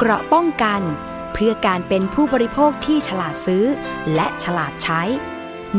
[0.00, 0.80] เกราะป้องกัน
[1.32, 3.64] เพื่อการเป็นผู้บริโภคที่ฉลาดซื้อ
[4.14, 5.02] และฉลาดใช้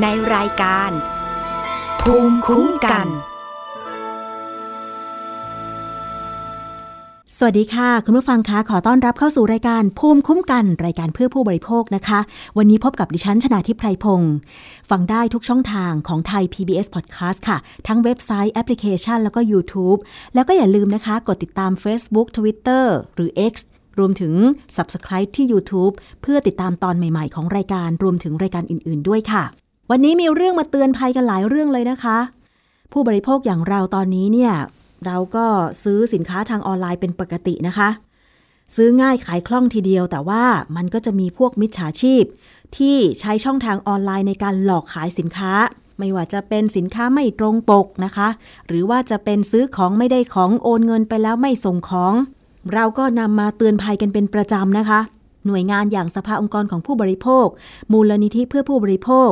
[0.01, 0.91] ในรายการ
[2.01, 3.07] ภูมิคุ้มกัน
[7.39, 12.19] สวัสดีค่ะ คุณผู้ฟังคะขอต้อนรับเข้าสู่รายการภูมิคุ้มกัน รายการเพื่อผู้บริโภคนะคะ
[12.57, 14.33] วันนี้พบกับดิฉันชนาทิพไพรพงศ์
[14.89, 17.57] ฟังได้ทุกช่องทางของไทย PBS Podcast ค่ะ
[17.87, 19.99] ทั้งเว็บไซต์แอปพลิเคชัน แล้วก็ YouTube
[20.35, 22.85] แล้วก็อย่าลืมนะคะ กดติดตาม Facebook Twitter
[23.15, 23.53] หรือ X
[23.99, 24.33] รวมถึง
[24.77, 29.43] Subscribe ที่ YouTube เพื่อติดตามตอนใหม่ๆ ของรายการรวมถึงรายการอื่น ๆ ด้วยค่ะ
[29.91, 32.17] วันนี้มีเรื่องมาเตือนภัยกันหลายเรื่องเลยนะคะ
[32.91, 34.53] ผู้บริโภคอย่างเราตอนนี้เนี่ย
[35.05, 35.45] เราก็
[35.83, 37.89] ซื้อสินค้าทางออนไลน์เป็นปกตินะคะ
[38.75, 40.43] ซื้อง่ายขายคล่องทีเดียว แต่ว่า
[40.75, 42.23] มันก็จะมีพวกมิจฉาชีพ
[42.77, 45.53] ที่ใช้ช่องทางออนไลน์ในการหลอกขายสินค้า
[45.99, 48.27] ไม่ว่าจะเป็นสินค้าไม่ตรงปกนะคะ
[48.67, 52.13] หรือว่าจะเป็นซื้อของไม่ได้ของโอนเงินไปแล้วไม่ส่งของ
[52.73, 54.99] เราก็นำมาเตือนภัยกันเป็นประจำนะคะ
[55.45, 57.47] หน่วยงานอย่างสภาองค์กรของผู้บริโภค
[57.91, 59.31] มูลนิธิเพื่อผู้บริโภค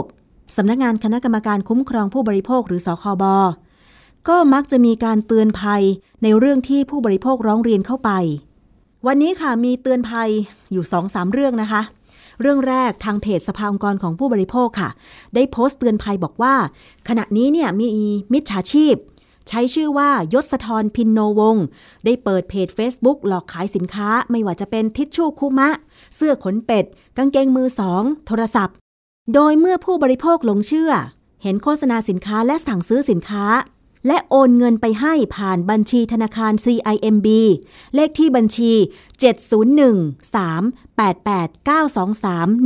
[0.56, 3.24] สำนักงานคณะกรรมการคุ้มครองผู้บริโภคหรือสคบ
[4.30, 5.84] ก็มักจะมีการเตือนภัย
[6.24, 8.12] ในเรื่องที่ผู้บริโภคร้องเรียนเข้าไป
[9.08, 10.30] วันนี้ค่ะมีเตือนภัย
[10.72, 11.82] อยู่2อสาเรื่องนะคะ
[12.42, 14.90] เรื่องแรกทางเพจสภาองค์กรของผู้บริโภคค่ะ
[15.36, 16.56] ได้โพสต์เตือนภัยบอกว่า
[17.10, 17.88] ขณะนี้เนี่ยมี
[18.34, 18.96] มิจฉาชีพ
[19.48, 21.58] ใช้ชื่อว่ายศธรพินโนวง
[22.06, 25.70] ได้เปิดเพจ Facebook หลอกขายสินค้าไม่ว่าจะเป็นทิชชู่คุมะ
[26.16, 26.86] เสื้อขนเป็ด
[27.18, 28.76] กางเกงมือสอง โทรศัพท์
[29.34, 30.92] โดยเมื่อผู้บริโภคหลงเชื่อ
[31.44, 33.46] เห็นโฆษณาสินค้าและสั่งซื้อสินค้า
[34.08, 37.28] และโอนเงินไปให้ผ่านบัญชีธนาคาร CIMB
[37.96, 38.74] เลขที่บัญชี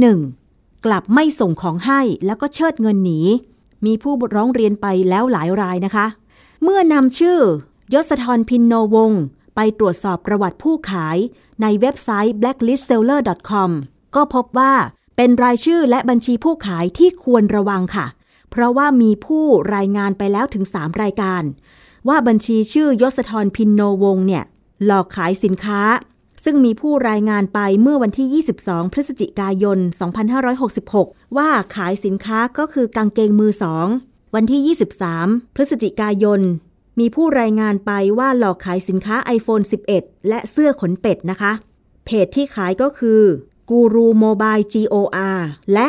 [0.06, 3.22] 701388923กลับไม่ส่งของให้แล้วก็เชิดเงินหนี
[3.86, 6.06] มีผู้ร้องเรียนไปแล้วหลายรายนะคะ
[6.64, 7.40] เมื่อนำชื่อ
[7.94, 9.12] ยศธรพินโนวง
[9.56, 11.18] ไปตรวจสอบประวัติผู้ขาย
[11.62, 13.72] ในเว็บไซต์ blacklistseller.com
[14.16, 14.74] ก็พบว่า
[15.16, 18.08] เป็นรายชื่อและบัญชีผู้ขายที่ควรระวังค่ะ
[18.52, 19.46] เพราะว่ามีผู้
[19.76, 21.44] รายงานไปแล้วถึง 3 รายการ
[22.08, 24.44] ว่าบัญชีชื่อยศธรพินโนวงเนี่ย
[24.86, 25.82] หลอกขายสินค้า
[26.44, 29.80] ซึ่งมีผู้รายงานไปเมื่อวันที่ 22 พฤศจิกายน
[30.58, 33.88] 2566 ว่าขายสินค้าก็คือกางเกงมือสอง
[34.40, 34.76] วันที่
[35.08, 36.42] 23 พฤศจิกายน
[37.00, 39.64] มีผู้รายงานไปว่าหลอกขายสินค้า iPhone
[39.96, 41.52] 11 และเสื้อขนเป็ดนะคะ
[42.06, 43.22] เพจที่ขายก็คือ
[43.70, 45.40] กูรูโมบาย GOR
[45.74, 45.88] และ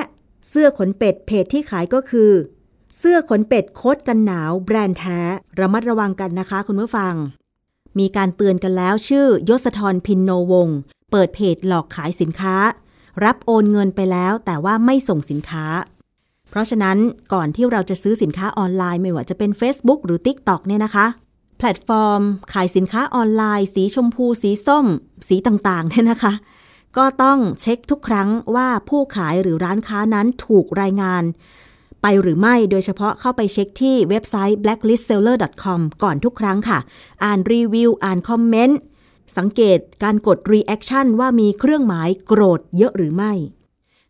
[0.48, 2.30] เสื้อขนเป็ด เพจที่ขายก็คือ
[2.98, 5.20] เสื้อขนเป็ดโคตกันหนาว แบรนด์แท้
[5.60, 7.14] ระมัดระวังกันนะคะคุณผู้ฟัง
[7.98, 10.68] มีการเตือนกันแล้วชื่อยศธรพินโนวง
[11.10, 12.56] เปิดเพจหลอกขายสินค้า
[13.24, 15.66] รับโอนเงินไปแล้วแต่ว่าไม่ส่งสินค้า
[16.58, 16.98] เพราะฉะนั้น
[17.32, 21.06] ก่อนที่เราจะซื้อสินค้าออนไลน์ไม่ว่าจะเป็น Facebook หรือ TikTok เนี่ยนะคะ
[21.58, 24.86] แพลตฟอร์ม ขายสินค้าออนไลน์ สีชมพู สีส้ม
[25.28, 26.32] สีต่างๆเนี่ยนะคะ
[26.96, 31.22] ก็ต้องเช็คทุกครั้งว่าผู้ขายหรือร้านค้านั้นถูกรายงาน
[32.02, 36.78] ไปหรือไม่โดยเฉพาะเข้าไปเช็คที่เว็บไซต์ blacklistseller.com ก่อนทุกครั้งค่ะ
[37.24, 38.78] อ่านรีวิว อ่านคอมเมนต์
[39.36, 43.32] สังเกตการกด reaction ว่ามีเครื่องหมายโกรธเยอะหรือไม่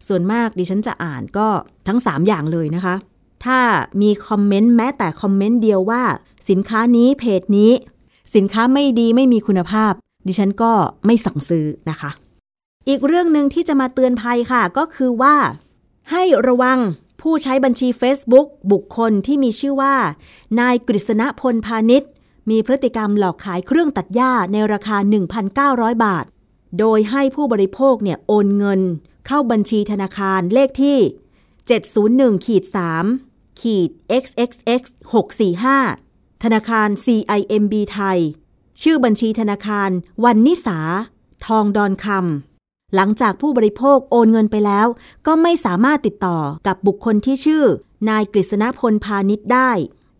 [0.06, 1.48] ส่วนมากดิฉันจะอ่านก็
[1.88, 2.94] ทั้ง 3 อย่างเลยนะคะ
[3.44, 3.60] ถ้า
[4.02, 6.02] มีคอมเมนต์แม้แต่คอมเมนต์เดียวว่า
[6.48, 7.72] สินค้านี้เพจนี้
[8.34, 9.92] สินค้าไม่ดีไม่มีคุณภาพ
[10.26, 10.72] ดิฉันก็
[11.06, 12.10] ไม่สั่งซื้อนะคะ
[12.88, 15.36] อีกเรื่องหนึ่งที่จะมาเตือนภัยค่ะก็คือว่า
[16.10, 16.78] ให้ระวัง
[17.22, 19.94] ผู้ใช้บัญชี Facebook บุคคลที่มีชื่อว่า
[20.60, 22.10] นายกฤษณพลพาณิชย์
[22.50, 24.96] มีพฤติกรรมหลอกขายเครื่องตัดหญ้าในราคา
[25.50, 26.24] 1,900 บาท
[26.78, 28.80] โดยให้ผู้บริโภคเนี่ยโอนเงิน
[29.28, 30.98] เข้าบัญชีธนาคารเลขที่
[31.72, 32.64] 701ขีด
[33.12, 33.90] 3ขีด
[34.22, 34.82] xxx
[35.62, 38.18] 645 ธนาคาร CIMB ไทย
[38.82, 39.90] ชื่อบัญชีธนาคาร
[40.24, 40.78] วันนิสา
[41.46, 44.86] ทองดอนคำ หลังจากผู้บริโภคโอนเงินไปแล้ว
[45.26, 47.64] ก็ไม่สามารถติดต่อกับบุคคลที่ชื่อ
[48.08, 49.70] นายกฤษณพลพาณิชย์ได้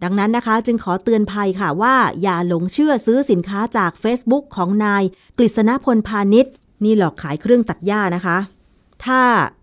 [0.03, 5.03] ดังนั้นนะคะ จึงขอเตือนภัยค่ะว่า อย่าหลงเชื่อซื้อสินค้าจาก Facebook ของนาย
[5.39, 6.53] กฤษณพลพาณิชย์
[6.85, 8.39] นี่หลอกขายเครื่องตัดหญ้านะคะ
[9.05, 9.23] ถ้า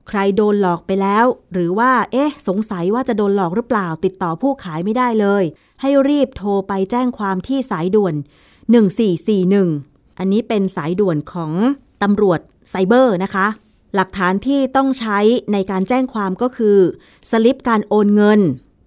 [0.09, 5.43] ใครโดนหลอกไปแล้ว หรือว่า เอ๊ะ สงสัยว่าจะโดนหลอกหรือเปล่า ติดต่อผู้ขายไม่ได้เลย
[5.81, 8.15] ให้รีบโทรไปแจ้งความที่สายด่วน
[8.95, 11.51] 1441 อันนี้เป็นสายด่วนของ
[12.03, 12.39] ตำรวจ
[12.69, 13.47] ไซเบอร์นะคะ
[13.95, 15.19] หลักฐานที่ต้องใช้
[15.53, 16.77] ในการแจ้งความก็คือ
[17.31, 18.39] สลิปการโอนเงิน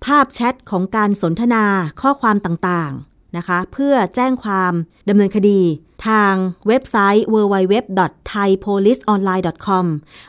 [0.05, 1.65] ภาพแชทของการสนทนา
[2.01, 4.73] ข้อความต่างๆ นะคะ เพื่อแจ้งความ
[5.09, 5.61] ดำเนินคดี
[6.07, 6.35] ทาง
[6.69, 9.85] เว็บไซต์ www.thaipoliceonline.com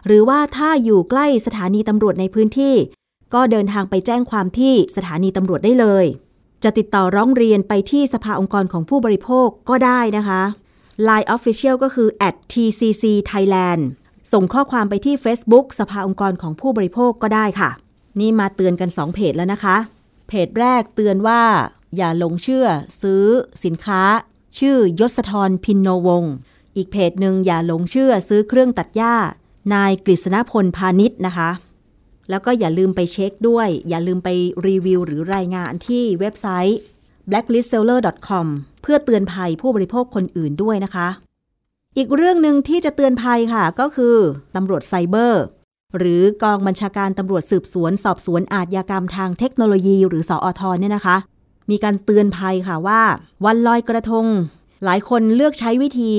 [0.06, 2.76] หรือว่าถ้าอยู่ใกล้สถานีตำรวจในพื้นที่
[3.34, 6.06] ก็เดินทางไปแจ้งความที่สถานีตำรวจได้เลย
[6.64, 10.42] จะติดต่อร้องเรียนไปที่สภาองค์กรของผู้บริโภคก็ได้นะคะ
[11.08, 12.10] Line Official ก็คือ
[12.54, 13.82] @tcc thailand
[14.34, 17.70] ส่งข้อความไปที่ Facebook สภาองค์กรของผู้บริโภคก็ได้ค่ะ
[18.20, 19.78] นี่มาเตือนกัน 2 เพจแล้วนะคะ
[20.28, 21.42] เพจแรกเตือนว่า
[21.98, 22.66] อย่าหลงเชื่อ
[23.02, 23.26] ซื้อ
[23.64, 24.02] สินค้า
[24.60, 26.24] ชื่อยศธรพินโนวง
[26.76, 29.16] อีกเพจหนึ่งอย่าหลงเชื่อซื้อเครื่องตัดหญ้า
[29.74, 31.50] นายกฤษณพลพาณิชย์นะคะ
[32.30, 34.30] แล้วก็อย่าลืมไปเช็คด้วย อย่าลืมไป
[34.68, 36.80] รีวิวหรือรายงานที่เว็บไซต์
[37.30, 38.46] blacklistseller.com
[38.82, 41.08] เพื่อเตือนภัยผู้บริโภคคนอื่นด้วยนะคะ
[41.98, 44.16] อีกเรื่องหนึ่งที่จะเตือนภัยค่ะก็คือ
[44.56, 45.44] ตำรวจไซเบอร์
[45.98, 51.18] หรือกองบัญชาการตำรวจสืบสวน สอบสวนอาชญากรรมทางเทคโนโลยี หรือสออทเนี่ยนะคะ
[51.70, 53.02] มีการเตือนภัยค่ะว่า
[53.46, 54.26] วันลอยกระทง
[54.84, 56.16] หลายคนเลือกใช้วิธี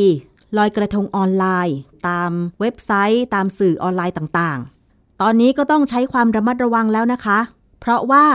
[0.58, 1.76] ลอยกระทงออนไลน์
[2.08, 2.30] ตาม
[2.60, 7.38] เว็บไซต์ ตามสื่อออนไลน์ต่างๆ ตอนนี้ก็ต้องใช้ความระมัดระวังแล้วนะคะ
[7.80, 8.26] เพราะว่า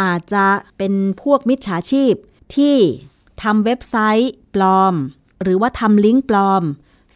[0.00, 0.46] อาจจะ
[0.78, 0.92] เป็น
[1.22, 2.14] พวกมิจฉาชีพ
[2.56, 2.76] ที่
[3.42, 4.94] ทำเว็บไซต์ปลอม
[5.42, 6.62] หรือว่าทำลิงก์ปลอม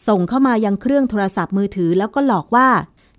[0.08, 2.68] ส่งเข้ามายังเครื่องโทรศัพท์มือถือ แล้วก็หลอกว่า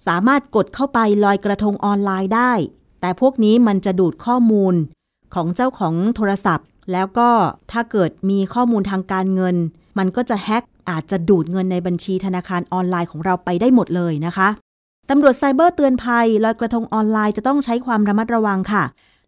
[0.08, 2.54] สามารถกดเข้าไปลอยกระทงออนไลน์ได้
[3.02, 4.76] แต่พวกนี้มันจะดูดข้อมูล
[5.36, 7.30] ของเจ้าของโทรศัพท์ แล้วก็
[7.72, 9.56] ถ้าเกิดมีข้อมูลทางการเงิน
[9.98, 14.50] มันก็จะแฮ็กอาจจะดูดเงินในบัญชีธนาคารออนไลน์ของเราไปได้หมดเลยนะคะ
[15.10, 18.84] ตำรวจไซเบอร์เตือนภัยลอยกระทงออนไลน์จะต้องใช้ความระมัดระวังค่ะ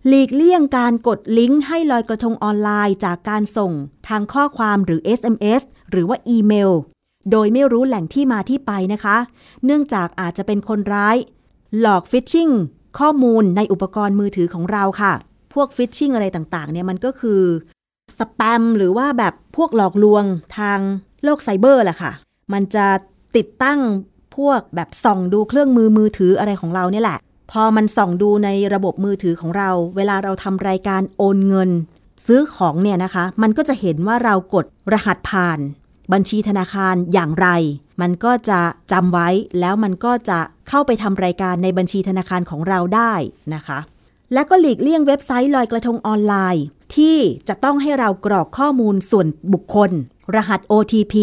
[0.08, 3.72] หลีกเลี่ยงการกดลิงก์ให้ลอยกระทงออนไลน์จากการส่ง
[4.08, 5.62] ทางข้อความหรือ SMS
[5.92, 6.72] หรือว่าอีเมล
[7.32, 9.18] โดยไม่รู้แหล่งที่มาที่ไปนะคะ
[9.66, 11.18] เนื่องจากอาจจะเป็นคนร้าย
[11.80, 12.50] หลอกฟิชชิง
[13.00, 15.14] ข้อมูลในอุปกรณ์มือถือของเราค่ะ
[15.54, 17.42] พวกฟิชชิงอะไรต่างๆเนี่ยมันก็คือ
[18.20, 20.24] สแปมหรือว่าแบบพวกหลอกลวง
[20.58, 20.80] ทาง
[21.24, 22.12] โลกไซเบอร์แหละค่ะ
[22.54, 22.88] มันจะ
[23.36, 23.80] ติดตั้ง
[24.38, 27.20] พวกแบบส่องดูเครื่องมือมือถืออะไรของเราเนี่ยแหละ
[27.52, 31.70] พอมันส่องดูในระบบมือถือของเรา เวลาเราทำรายการโอนเงิน
[32.26, 35.60] ซื้อของเนี่ยนะคะ มันก็จะเห็นว่าเรากดรหัสผ่าน
[36.14, 37.48] บัญชีธนาคารอย่างไร
[38.02, 38.60] มันก็จะ
[38.92, 39.30] จำไว้
[39.60, 40.40] แล้วมันก็จะ
[40.70, 43.14] เข้าไปทำรายการในบัญชีธนาคารของเราได้
[43.56, 43.80] นะคะ
[44.34, 46.66] และก็หลีกเลี่ยงเว็บไซต์ลอยกระทงออนไลน์
[46.96, 49.92] ที่จะต้องให้เรากรอกข้อมูลส่วนบุคคล
[50.36, 51.14] รหัส OTP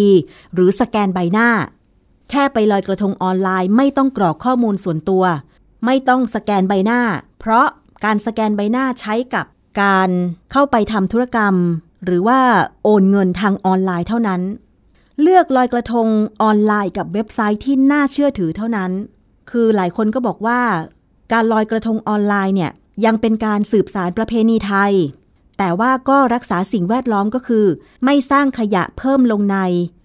[0.55, 1.49] หรือสแกนใบหน้า
[2.31, 5.25] แค่ไปลอยกระทงออนไลน์ ไม่ต้องกรอกข้อมูลส่วนตัว
[5.85, 7.01] ไม่ต้องสแกนใบหน้า
[7.41, 7.67] เพราะ
[8.05, 9.47] การสแกนใบหน้าใช้กับ
[9.83, 10.11] การ
[10.53, 11.55] เข้าไปทำธุรกรรม
[12.05, 12.41] หรือว่า
[12.85, 14.41] โอนเงินทางออนไลน์เท่านั้น
[15.21, 16.07] เลือกลอยกระทง
[16.43, 18.91] ออนไลน์กับเว็บไซต์ที่น่าเชื่อถือเท่านั้น
[19.51, 20.61] คือหลายคนก็บอกว่า
[21.33, 22.73] การลอยกระทงออนไลน์เนี่ย
[23.05, 24.93] ยังเป็นการสืบสารประเพณีไทย
[25.59, 27.67] แต่ว่าก็รักษาสิ่งแวดล้อมก็คือ
[28.05, 29.59] ไม่สร้างขยะเพิ่มลงใน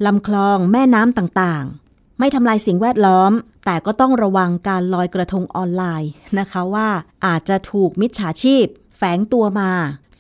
[0.06, 3.31] ลำคลองแม่น้ำต่างๆ ไม่ทำลายสิ่งแวดล้อม
[3.65, 6.89] แต่ก็ต้องระวังการลอยกระทงออนไลน์นะคะว่า
[7.25, 8.65] อาจจะถูกมิจฉาชีพ
[8.97, 9.71] แฝงตัวมา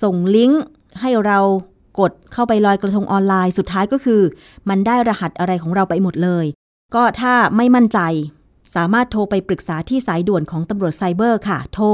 [0.03, 0.61] ส่งลิงก์
[1.01, 1.39] ให้เรา
[1.99, 4.21] กดเข้าไปลอยกระทงออนไลน์สุดท้ายก็คือ
[4.69, 6.45] มันได้รหัสอะไรของเราไปหมดเลย
[6.95, 7.99] ก็ถ้าไม่มั่นใจ
[8.75, 11.85] สามารถโทรไปปรึกษาที่สายด่วนของตำรวจไซเบอร์ค่ะ โทร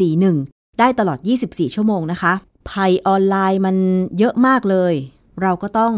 [0.00, 2.32] 1441 ได้ตลอด 24 ชั่วโมงนะคะ
[2.70, 3.76] ภัยออนไลน์มัน
[4.18, 4.94] เยอะมากเลย
[5.42, 5.94] เราก็ต้อง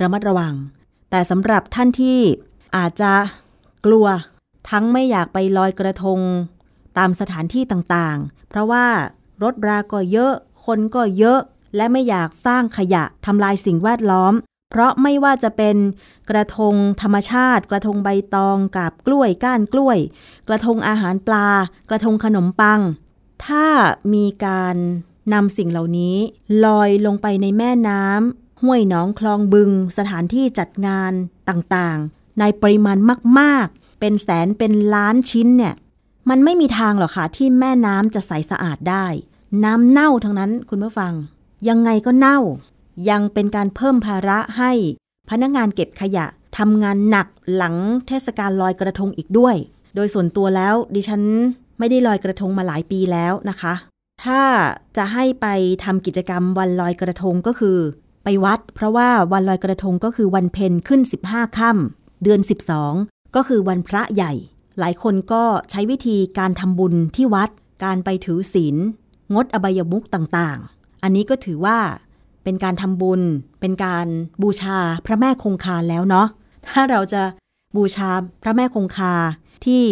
[0.00, 0.54] ระมัดระวัง
[1.10, 2.20] แต่สำหรับท่านที่
[2.76, 3.12] อาจจะ
[3.86, 4.06] กลัว
[4.70, 6.20] ทั้งไม่อยากไปลอยกระทง
[6.98, 8.86] ตามสถานที่ต่างๆ เพราะว่า
[9.42, 10.32] รถราก็เยอะ
[10.66, 11.40] คนก็เยอะ
[11.76, 14.34] และไม่อยากสร้างขยะทำลายสิ่งแวดล้อม
[14.74, 15.76] เพราะไม่ว่าจะเป็น
[16.30, 19.98] กระทงธรรมชาติ กระทงใบตองกับกล้วยก้านกล้วย
[20.48, 21.48] กระทงอาหารปลา
[21.90, 22.80] กระทงขนมปัง
[23.46, 23.66] ถ้า
[24.14, 24.76] มีการ
[25.32, 26.16] นำสิ่งเหล่านี้
[26.64, 31.12] ลอยลงไปในแม่น้ำห้วยหนองคลองบึง สถานที่จัดงาน
[31.48, 32.98] ต่างๆ ในปริมาณ
[33.38, 35.74] มากๆ เป็นแสนเป็นล้านชิ้นเนี่ย
[36.28, 39.06] มันไม่มีทางหรอกค่ะที่แม่น้ำจะใสสะอาดได้
[39.64, 41.12] น้ำเน่าทั้งนั้นคุณผู้ฟัง
[41.68, 42.38] ยังไงก็เน่า
[43.10, 44.72] ยังเป็นการเพิ่มภาระให้
[45.30, 46.26] พนักงานเก็บขยะ
[46.58, 47.74] ทำงานหนักหลัง
[48.06, 49.56] เทศกาลลอยกระทงอีกด้วย
[49.94, 51.22] โดยส่วนตัวแล้วดิฉัน
[51.78, 53.74] ไม่ได้ลอยกระทงมาหลายปีแล้วนะคะ
[54.24, 54.40] ถ้า
[54.96, 55.46] จะให้ไป
[55.84, 57.78] ทำกิจกรรมวันลอยกระทงก็คือ
[58.24, 62.40] ไปวัด เพราะว่าวันลอยกระทงก็คือวันเพ็ญขึ้น 15ค่ำเดือน
[62.88, 64.32] 12 ก็คือวันพระใหญ่
[64.78, 67.50] หลายคนก็ใช้วิธีการทำบุญที่วัด
[67.84, 68.76] การไปถือศีล
[69.34, 71.78] งดอบายมุกต่างๆ อันนี้ก็ถือว่า
[72.44, 73.22] เป็นการทำบุญ
[73.60, 74.06] เป็นการ
[74.42, 76.26] บูชาพระแม่คงคาแล้วเนาะ
[76.68, 77.22] ถ้าเราจะ
[77.76, 78.10] บูชา
[78.42, 79.14] พระแม่คงคา
[79.64, 79.84] ที่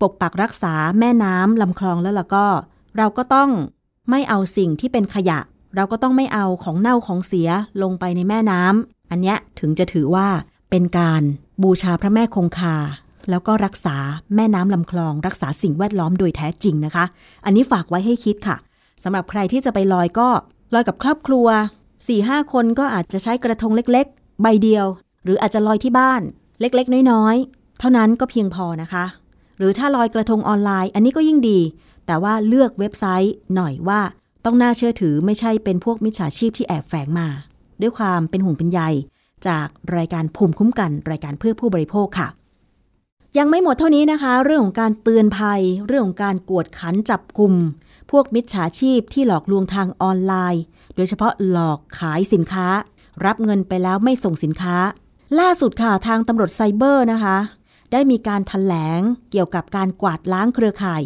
[0.00, 2.46] ปกปักรักษาแม่น้ำลำคลองแล้วล่ะก็
[2.96, 3.50] เราก็ต้อง
[4.10, 5.38] ไม่เอาสิ่งที่เป็นขยะ
[5.76, 7.48] เราก็ต้องไม่เอาของเน่าของเสีย
[7.82, 10.28] ลงไปในแม่น้ำอันนี้ถึงจะถือว่า
[10.70, 11.22] เป็นการ
[11.62, 12.76] บูชาพระแม่คงคา
[13.30, 13.96] แล้วก็รักษา
[14.36, 17.04] แม่น้ำลำคลอง รักษาสิ่งแวดล้อมโดยแท้จริงนะคะ
[17.44, 18.56] อันนี้ฝากไว้ให้คิดค่ะ
[19.04, 20.28] สำหรับใครที่จะไปลอยก็
[20.74, 21.46] ลอยกับครอบครัว
[22.06, 24.86] 4-5คนก็อาจจะใช้กระทงเล็กๆ ใบเดียว
[25.24, 26.22] หรืออาจจะลอยที่บ้าน
[26.60, 29.04] เล็กๆ น้อยๆ เท่านั้นก็เพียงพอนะคะ
[29.58, 31.60] หรือถ้าลอยกระทงออนไลน์ อันนี้ก็ยิ่งดี
[32.06, 34.00] แต่ว่าเลือกเว็บไซต์หน่อยว่า
[34.44, 37.28] ต้องน่าเชื่อถือไม่ใช่เป็นพวกมิจฉาชีพที่แอบแฝงมา
[37.80, 38.80] ด้วยความเป็นห่วงเป็นใย
[39.46, 42.28] จากรายการภูมิคุ้มกันรายการเพื่อผู้บริโภคค่ะ
[43.38, 47.54] ยังไม่หมดเท่านี้นะคะ เรื่องของการเตือนภัย เรื่องของการกวดขันจับกลุ่ม
[48.10, 50.62] พวกมิจฉาชีพที่หลอกลวงทางออนไลน์
[50.98, 52.68] โดยเฉพาะหลอกขายสินค้า
[53.24, 54.76] รับเงินไปแล้วไม่ส่งสินค้า
[55.38, 57.36] ล่าสุดค่ะทางตำรวจไซเบอร์นะคะ
[57.92, 59.00] ได้มีการถแถลง
[59.30, 61.02] เกี่ยวกับการกวาดล้างเครือข่าย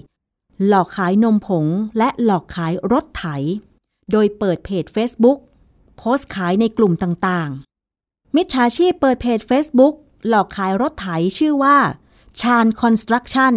[0.67, 1.67] หลอกขายนมผง
[1.99, 3.25] และหลอกขายรถไถ
[4.11, 5.39] โดยเปิดเพจ Facebook
[5.97, 9.95] โพสต์ขายในกลุ่มต่างๆ มิจฉาชีพเปิดเพจ Facebook
[10.29, 11.09] หลอกขายรถไถ
[11.39, 11.77] ชื่อว่า
[12.41, 13.55] ชาญคอนสตรักชั่น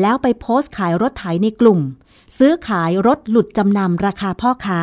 [0.00, 1.80] แล้วไปโพสต์ขายรถไถในกลุ่ม
[2.38, 4.80] ซื้อขายรถหลุดจำนำราคาพ่อค้า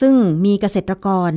[0.00, 1.32] ซึ่งมีเกษตรกร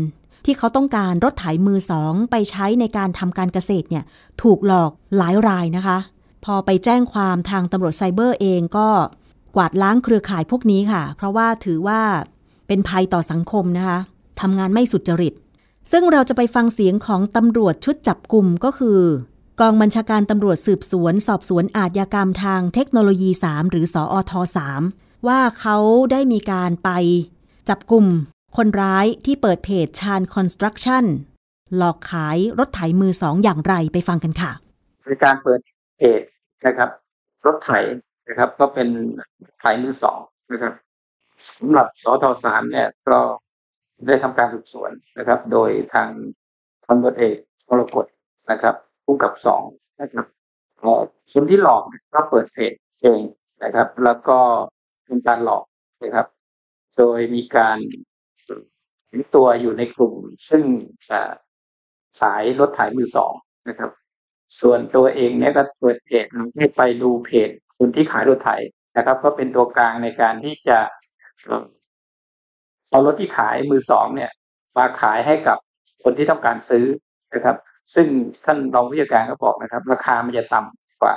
[0.45, 4.03] ที่เขาต้องการรถไถมือสองไปใช้ในการทำการเกษตรเนี่ย
[4.41, 5.97] ถูกหลอกหลายรายนะคะ
[6.45, 8.87] พอไปแจ้งความทางตำรวจไซเบอร์เองก็
[9.55, 12.01] กวาดล้างเครือข่ายพวกนี้ค่ะ เพราะว่าถือว่า
[12.67, 13.99] เป็นภัยต่อสังคมนะคะ
[14.41, 15.33] ทำงานไม่สุจริต
[15.91, 18.99] ซึ่งเราจะไปฟังเสียงของตำรวจชุดจับกลุ่มก็คือ
[19.59, 24.33] กองบัญชาการตำรวจสืบสวน สอบสวนอาญากรรมทางเทคโนโลยี 3 หรือสออท
[24.79, 25.77] 3ว่าเขา
[26.11, 26.89] ได้มีการไป
[27.69, 28.05] จับกลุ่ม
[28.57, 31.05] คนร้ายที่เปิดเพจชาญคอนสตรักชั่น
[31.77, 34.51] หลอกขายรถไถมือสองอย่างไรไปฟังกันค่ะ
[35.05, 35.59] ในการเปิด
[35.97, 36.21] เพจ
[36.65, 36.89] นะครับ
[37.45, 37.71] รถไถ
[38.27, 38.87] นะครับ ก็เป็น
[39.59, 40.19] ไถมือสอง
[40.51, 40.73] นะครับ
[41.57, 43.17] สำหรับสทสามเนี่ยก็
[44.07, 46.09] ได้ทำการสืบสวนนะครับ โดยทาง
[46.85, 47.35] พันตเอก
[47.69, 48.05] มรกต
[48.51, 48.75] นะครับ
[49.05, 49.63] ผู้กับสอง
[50.01, 50.25] นะครับ
[51.31, 53.21] คนที่หลอกก็เปิดเพจเอง
[53.63, 54.39] นะครับ แล้วก็
[55.05, 55.63] เป็นการหลอก
[56.03, 56.27] นะครับ
[56.97, 57.77] โดยมีการ
[59.11, 60.13] ถึงตัวอยู่ในกลุ่ม
[60.49, 60.63] ซึ่ง
[62.19, 63.33] ขายรถถ่ายมือสอง
[63.69, 63.91] นะครับ
[64.61, 66.25] ส่วนตัวเองเนี่ยก็เปิดเพจ
[66.57, 68.51] ให้ไปดูเพจคนที่ขายรถไถ
[68.97, 70.77] นะครับ ก็เป็นตัวกลางในการที่จะ
[72.89, 74.31] เอารถที่ขายมือสองเนี่ย
[74.77, 75.57] มาขายให้กับ
[76.03, 76.85] คนที่ต้องการซื้อ
[77.33, 77.57] นะครับ
[77.95, 78.07] ซึ่ง
[78.45, 81.15] ท่านรองผู้จัดการก็บอกนะครับ ราคามันจะต่ำกว่า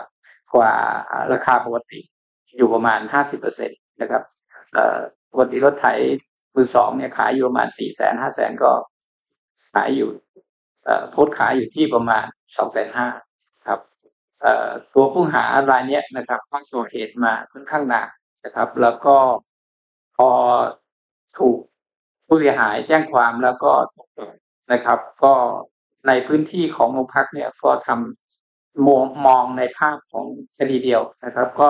[0.54, 0.72] กว่า
[1.32, 2.00] ราคาปกติ
[2.56, 4.22] อยู่ประมาณห้าสิบเปอร์เซ็นตนะครับ
[5.32, 5.86] ปกติรถไถ
[6.54, 8.72] มือสองเนี่ยขายอยู่ประมาณสี่แสนห้าแสนก็
[9.74, 10.10] ขายอยู่
[11.10, 12.24] โพสขายอยู่ที่ประมาณ
[12.56, 13.08] สองแสนห้า
[13.66, 13.80] ครับ
[14.94, 18.08] ตัวผู้หารายนี้นะครับก็ก่อเหตุมาค่อนข้างหนัก
[18.44, 19.16] นะครับ แล้วก็
[20.16, 20.28] พอ
[21.38, 21.58] ถูก
[22.26, 23.72] ผู้เสียหายแจ้งความแล้วก็
[24.72, 25.34] นะครับ ก็
[26.08, 30.26] ในพื้นที่ของโรงพักเนี่ยก็ทำมองมองในภาพของ
[30.58, 31.68] คดีเดียวนะครับ ก็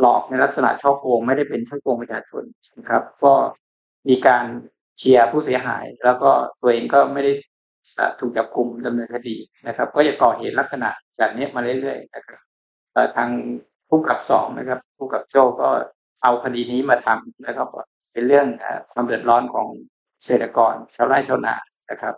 [0.00, 2.42] หลอกในลักษณะช่อโกงไม่ได้เป็นช่อโกงประชาชน
[2.78, 3.32] นะครับ ก็
[4.08, 4.44] มีการ
[4.98, 7.32] เชียร์ผู้เสียหาย แล้วก็ตัวเองก็ไม่ได้
[8.20, 9.36] ถูกจับกลุ่มดำเนินคดี
[9.66, 10.88] นะครับ ก็จะก่อเหตุลักษณะ
[11.18, 12.40] แบบนี้มาเรื่อยๆนะครับ
[13.16, 13.30] ทาง
[13.88, 15.68] ผู้กับสองนะครับผู้กับโจ้ก็
[16.22, 17.68] เอาคดีนี้มาทำนะครับ
[18.12, 18.46] เป็นเรื่อง
[18.92, 19.68] ความเดือดร้อนของ
[20.16, 21.54] เกษตรกรชาวไร่ชาวนา
[21.90, 22.14] นะครับ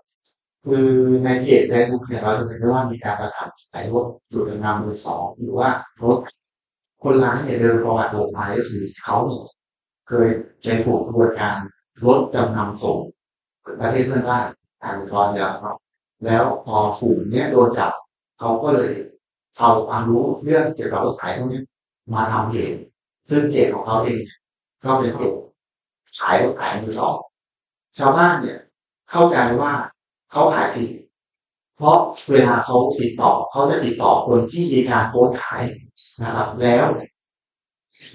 [0.66, 0.88] คือ
[1.24, 5.68] ในเขตใจบุกเนี่ยเราจะเห็นว่ามีการประทับขายรถอยู่ในนามมือสองหรือว่า
[6.04, 6.18] รถ
[7.02, 9.44] คนร้ายเนี่ยเดินประวัติโลกไปก็คือเขาเนี่ย
[10.10, 10.30] เคย
[10.62, 11.56] ใช้ผูกกระบวนการ
[12.04, 12.98] รถจำนำส่ง
[13.80, 14.46] ประเทศเพื่อนบ้าน
[14.82, 15.76] ทางรอนยาวครับ
[16.24, 17.92] แล้วพอฝูงเนี้ยโดนจับ
[18.38, 18.92] เขาก็เลย
[19.56, 21.62] เอาความรู้เรื่องเกี่ยวกับรถไถพวกนี้
[22.12, 22.72] มาทำเพจ
[23.30, 24.20] ซึ่งเพจของเขาเอง
[24.84, 25.34] ก็เป็นเพจ
[26.18, 27.16] ขายรถไถมือสอง
[27.98, 28.58] ชาวบ้านเนี่ย
[29.10, 29.72] เข้าใจว่า
[30.32, 30.90] เขาขายจริง
[31.76, 31.98] เพราะ
[32.30, 35.62] เวลาเขาติดต่อเขาจะติดต่อคนที่มีการโพสขาย
[36.22, 36.84] นะครับ แล้ว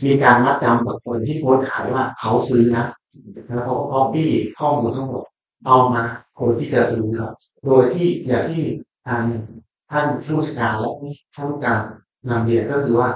[0.06, 2.86] มีการมัดจำกับคนที่โพสขายว่าเขาซื้อนะ
[3.46, 5.24] แล้วเขาก็ปี้ข้อมูลทั้งหมด
[5.66, 6.02] เอามา
[6.40, 7.34] คนที่จะซื้อครับ
[7.66, 8.62] โดยที่อย่างที่
[9.08, 9.24] ทาง
[9.92, 10.92] ท่านผู้จัดการและ
[11.36, 11.80] ท่านการ
[12.30, 13.10] นำเรียนก็คือว่า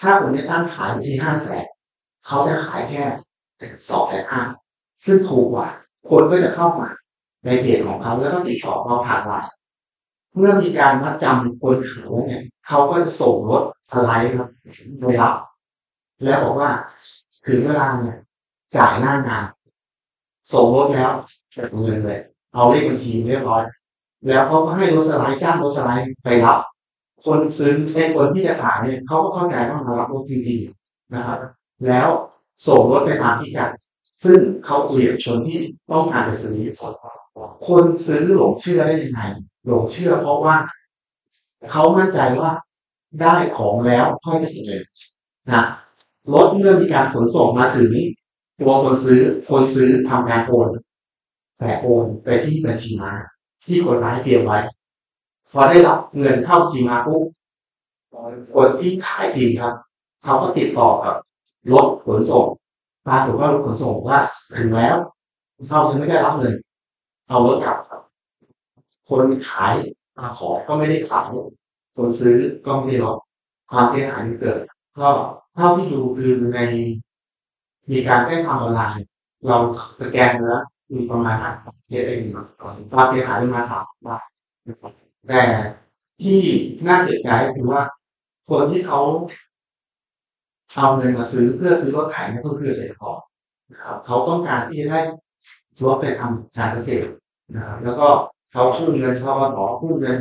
[0.00, 1.64] ถ้าคนนี้ตั้งขายอยู่ที่ห้าแสน
[2.26, 3.02] เขาจะขายแค่
[3.90, 4.42] สองแสนห้า
[5.04, 5.68] ซึ่งถูกกว่า
[6.10, 6.88] คนก็จะเข้ามา
[7.44, 9.50] ในเพจของเขาแล้วก็ติดต่อเราผ่านไลน์
[10.36, 14.48] เมื่อมีการมัดจำคนขายเนี่ยเขาก็จะส่งรถสไลด์ครับ
[15.00, 15.34] ไปรับ
[16.24, 16.70] แล้วบอกว่า
[17.46, 18.16] ถึงเวลาเนี่ย
[18.76, 19.44] จ่ายหน้างาน
[20.52, 21.10] ส่งรถแล้ว
[21.54, 22.20] จะเงินเลย
[22.54, 23.62] เอาเลขบัญชีเรียบร้อย
[24.28, 26.58] แล้วเขาก็ให้รถสไลด์จ้างรถสไลด์ไปรับ
[27.24, 31.38] คนซื้อในคนที่จะขายเนี่ยเขาก็เข้าใจว่ามารับรถจริงๆนะครับ
[31.86, 32.08] แล้ว
[32.66, 33.70] ส่งรถไปตามที่กัด
[34.24, 35.58] ซึ่งเขาคุยกับชนที่
[35.90, 36.56] ต้องการจะซื้อ
[37.66, 39.20] คนซื้อหลงเชื่อได้ยังไง
[39.66, 40.56] หลงเชื่อเพราะว่า
[41.70, 42.52] เขามั่นใจว่า
[43.20, 44.82] ได้ของแล้วค่อยจะเงิน
[45.52, 45.62] นะ
[46.32, 47.92] รถเมื่อมีการขนส่งมาถึง
[48.60, 50.68] ตัวคนซื้อคนซื้อทำการโอน
[51.58, 53.12] แต่โอนไปที่บัญชีมา
[53.66, 54.58] ที่คนร้ายเตรียมไว้
[55.50, 57.22] พอได้รับเงินเข้าจริงมาปุ๊บ
[58.54, 59.74] คนที่ขายจริงครับ
[60.22, 61.16] เขาก็ติดต่อกับ
[61.72, 62.46] รถขนส่ง
[63.06, 64.18] ปรากฏว่ารถขนส่งว่า
[64.56, 64.96] ถึงแล้ว
[65.68, 66.54] เขายังไม่ได้รับเงิน
[67.28, 68.02] เอารถกลับครับ
[69.08, 69.74] คนขาย
[70.18, 71.24] มาขอก็ไม่ได้ขาย
[71.96, 72.36] คนซื้อ
[72.66, 73.18] ก็ไม่ได้รับ
[73.70, 74.60] ความเสียหายที่เกิด
[75.00, 75.10] ก็
[75.54, 76.58] เท่าที่ดูคือใน
[77.90, 79.04] มีการแจ้งความออนไลน์
[79.46, 79.56] เรา
[80.00, 80.62] สแกนแล้ว
[80.94, 81.50] มีประมาณห้า
[81.88, 82.20] เคสเอง
[82.92, 84.22] ควาเสียหายประมาณสามบาท
[84.66, 84.92] นะครับ
[85.28, 85.42] แต่
[86.22, 86.40] ที่
[86.86, 87.82] น่าเสียใจคือว่า
[88.50, 89.00] คนที่เขา
[90.74, 93.18] เอาเงินมาซื้อเพื่อซื้อรถไถนั่นก็คือเกษตรกร
[93.72, 95.00] นะครับเขาต้องการที่จะได้
[95.84, 97.10] รถไปทำการเกษตร
[97.54, 98.08] นะครับแล้วก็
[98.52, 100.16] เขากู้เงินเขาขอกู้เงิน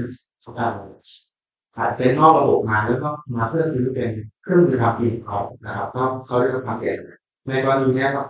[1.75, 4.09] ขายเป็นนอกระบบมาแล้วก็มาเพื่อซื้อเป็น
[4.43, 8.27] เครื่องมือทำกินเขานะครับก็เขาได้รับความเสียหายในกรณีนี้ครับ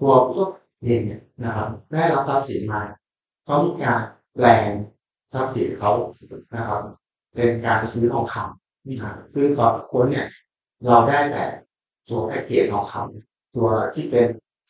[0.00, 0.46] ตัวผู้
[0.82, 2.80] เองเนี่ยนะครับ ได้รับทรัพย์สินมา
[3.44, 4.00] เขามีการ
[4.34, 4.68] แปลง
[5.32, 5.90] ทรัพย์สินเขา
[6.54, 6.80] นะครับ
[7.34, 10.26] เป็นการซื้อทองคำนี่ครับคือต่อคนเนี่ย
[10.86, 11.44] เราได้แต่
[12.08, 14.26] ตัวแพ็กเกจทองคำตัวที่เป็น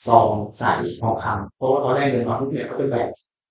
[0.06, 3.08] ซองใส่ทองคำเพราะว่าเขาได้เงินมาทุกเนี่ยเขาเป็นแบบ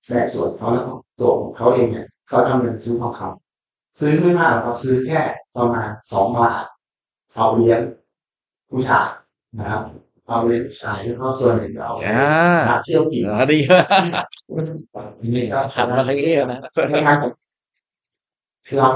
[0.07, 3.48] แบบส่วนเขาแล้วก็ตัวของเขาเองเนี่ยเขาทำเงินซื้อทองคำ
[3.99, 5.19] ซื้อไม่มากเขาซื้อแค่
[5.55, 6.63] ประมาณสองบาท
[7.33, 7.79] เอาเลี้ยง
[8.71, 9.07] ผู้ชาย
[9.59, 9.81] นะครับ
[10.27, 12.27] เอาเลี้ยงผู้ชายแล้วก็ส่วนหนึ่งเอาอ่า
[12.69, 13.57] หาเที่ยวกินอ่าดี
[15.35, 17.31] นี่ก็หันมาทางนี้นะคล้ายๆกับ
[18.77, 18.89] เรา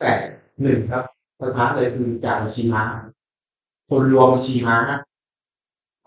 [0.00, 0.12] แต่
[0.62, 1.04] หนึ่งครับ
[1.40, 2.82] สถานเลยคือจากบัญชีม้า
[3.90, 4.98] คนรวมบัญชีม้านะ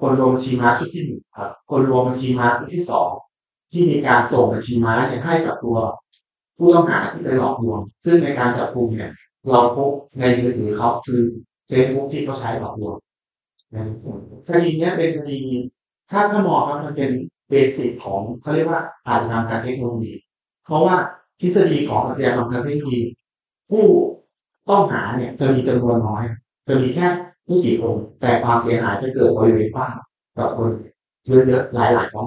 [0.02, 3.10] คนรวมบัญชีม้าชุดที่หนึ่งครับ คนรวมบัญชีม้าชุดที่สอง
[3.72, 5.78] ที่มีการส่งบัญชีม้าเนี่ยให้กับตัว
[6.58, 9.12] ผู้ต้องหาที่ไปหลอกลวง ซึ่งในการจับกลุ่มเนี่ย
[9.52, 11.22] เราพบในมือถือเขาคือ
[11.68, 12.96] เฟซบุ๊กที่เขาใช้หลอกลวง
[14.48, 15.40] คดีนี้เป็นคดี
[16.12, 17.12] ถ้าถ้ามองครับมันเป็น
[17.50, 20.14] เบสิกของเขาเรียกว่าอาชญากรรมเทคโนโลยี
[20.66, 20.96] เพราะว่า
[21.40, 23.02] ทฤษฎีของอาชญากรรมทางเทคโนโลยี
[23.72, 23.86] ผู้
[24.70, 26.24] ต้องหาเนี่ยจะมีจำนวนน้อย
[26.68, 27.08] จะมีแค่
[27.46, 29.94] ไม่กี่คนแต่ความเสียหายจะเกิดบริเวณกว้าง
[30.38, 30.70] กับคน
[31.48, 32.26] เยอะๆหลายๆของ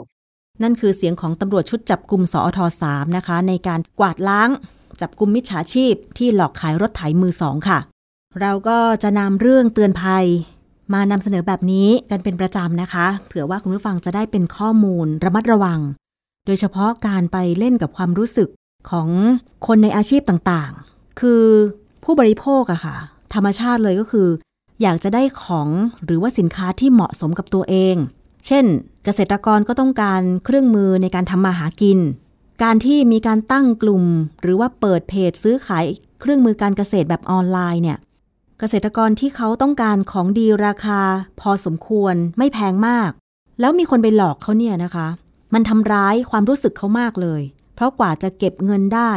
[0.63, 4.51] นั่นคือเสียงของตำรวจชุดจับกลุ่มสอท3นะคะ ในการกวาดล้าง
[5.01, 7.79] จับกลุ่มมิจฉาชีพ ที่หลอกขายรถไถมือสองค่ะ
[8.41, 10.27] เราก็จะนำเรื่องเตือนภัย
[10.93, 15.81] มานำเสนอแบบนี้กันเป็นประจำนะคะ เผื่อว่าคุณผู้ฟังจะได้เป็นข้อมูลระมัดระวัง
[16.47, 18.49] โดยเฉพาะการไปเล่นกับความรู้สึก
[18.91, 19.09] ของ
[19.67, 21.45] คนในอาชีพต่างๆ คือ
[22.05, 22.97] ผู้บริโภคอะค่ะ
[23.35, 24.29] ธรรมชาติเลยก็คือ
[24.83, 25.69] อยากจะได้ของ
[26.05, 27.97] หรือว่าสินค้าที่เหมาะสมกับตัวเอง
[28.47, 28.65] เช่น
[29.05, 31.99] เกษตรกรก็ต้องการเครื่องมือในการทำมาหากิน
[32.63, 34.05] การที่มีการตั้งกลุ่ม
[34.43, 35.85] หรือว่าเปิดเพจซื้อขาย
[36.21, 37.99] เครื่องมือการเกษตรแบบออนไลน์เนี่ย
[38.59, 41.01] เกษตรกรที่เขาต้องการของดีราคา
[41.41, 43.11] พอสมควรไม่แพงมาก
[43.61, 45.09] แล้วมีคนไปหลอกเขาเนี่ยนะคะ
[45.55, 47.43] มันทำร้ายความรู้สึกเขามากเลย
[47.75, 49.13] เพราะกว่าจะเก็บเงินได้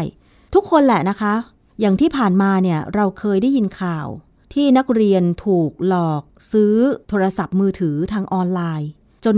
[0.54, 1.34] ทุกคนแหละนะคะ
[1.80, 4.08] อย่างที่ผ่านมาเนี่ยเราเคยได้ยินข่าว
[4.54, 6.76] ที่นักเรียนถูกหลอกซื้อ
[7.08, 8.90] โทรศัพท์มือถือทางออนไลน์
[9.26, 9.38] จน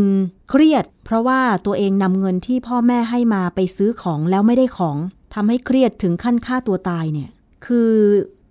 [0.49, 4.97] เครียด เพราะว่าตัวเองนำเงินที่พ่อแม่ให้มาไปซื้อของแล้วไม่ได้ของ
[5.33, 7.29] ทำให้เครียดถึงขั้นฆ่าตัวตายเนี่ย
[7.65, 7.91] คือ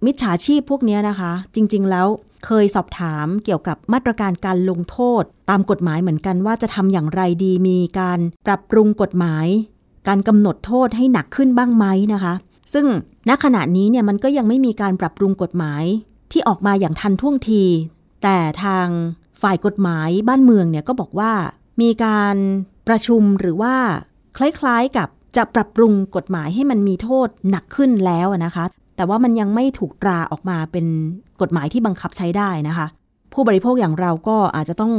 [0.04, 2.06] มิจฉาชีพพวกนี้นะคะ จริง ๆ แล้ว
[2.46, 9.46] เคยสอบถามเกี่ยวกับมาตรการการลงโทษ ตามกฎหมายเหมือนกันว่าจะทำอย่างไรดีมีการปรับปรุงกฎหมาย
[10.08, 12.34] การกำหนดโทษให้หนักขึ้นบ้างไหมนะคะ
[12.72, 12.86] ซึ่ง
[13.28, 15.84] ณขณะนี้เนี่ยมันก็ยังไม่มีการปรับปรุงกฎหมาย
[16.32, 17.64] ที่ออกมาอย่างทันท่วงที
[18.22, 18.86] แต่ทาง
[19.44, 21.32] ฝ่ายกฎหมายบ้านเมืองเนี่ยก็บอกว่า
[21.82, 22.36] มีการ
[22.88, 23.74] ประชุมหรือว่า
[24.36, 28.64] คล้ายๆกับจะปรับปรุงกฎหมายให้มันมีโทษหนักขึ้นแล้วนะคะ
[28.96, 30.86] แต่ว่ามันยังไม่ถูกตราออกมาเป็น
[31.40, 32.86] กฎหมายที่บังคับใช้ได้นะคะ
[33.32, 34.92] ผู้บริโภคอย่างเราก็อาจจะต้อง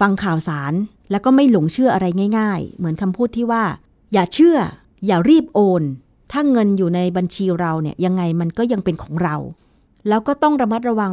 [0.00, 0.72] ฟังข่าวสาร
[1.10, 2.06] แล้วก็ไม่หลงเชื่ออะไร
[2.38, 3.64] ง่าย ๆ เหมือนคำพูดที่ว่า
[4.12, 4.56] อย่าเชื่อ
[5.06, 5.82] อย่ารีบโอน
[6.32, 9.36] ถ้าเงินอยู่ในบัญชีเราเนี่ยยังไงมันก็ยังเป็นของเรา
[10.08, 11.12] แล้วก็ต้องระมัดระวัง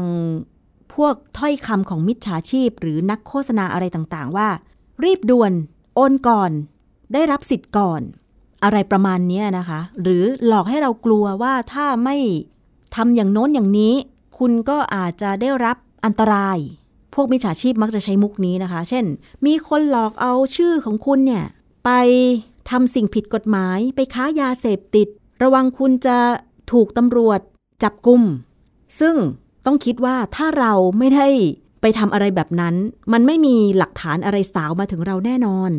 [0.93, 4.49] พวกถ้อยคำของมิจฉาชีพ หรือนักโฆษณาอะไรต่างๆ ว่า
[5.03, 5.51] รีบด่วน
[5.95, 6.51] โอนก่อน
[7.13, 8.01] ได้รับสิทธิ์ก่อน
[8.63, 12.15] อะไรประมาณนี้นะคะ หรือหลอกให้เรากลัวว่าถ้าไม่
[12.95, 13.93] ทำอย่างโน้นอย่างนี้
[14.37, 16.57] คุณก็อาจจะได้รับอันตราย
[17.13, 19.05] พวกมิจฉาชีพมักจะใช้มุกนี้นะคะ เช่น
[19.45, 21.45] มีคนหลอกเอาชื่อของคุณเนี่ย
[21.85, 21.89] ไป
[22.69, 25.07] ทำสิ่งผิดกฎหมาย ไปค้ายาเสพติด
[25.43, 26.17] ระวังคุณจะ
[26.71, 27.39] ถูกตำรวจ
[27.83, 28.21] จับกุม
[28.99, 29.15] ซึ่ง
[29.65, 31.27] ต้องคิดว่าถ้าเราไม่ได้
[31.81, 32.75] ไปทำอะไรแบบนั้น
[33.13, 35.71] มันไม่มีหลักฐานอะไรสาวมาถึงเราแน่นอน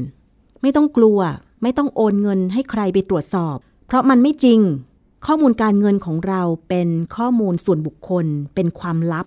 [0.62, 1.20] ไม่ต้องกลัว
[1.62, 4.60] ไม่ต้องโอนเงินให้ใครไปตรวจสอบ เพราะมันไม่จริง
[5.26, 9.26] ข้อมูลการเงินของเราเป็นข้อมูลส่วนบุคคล เป็นความลับ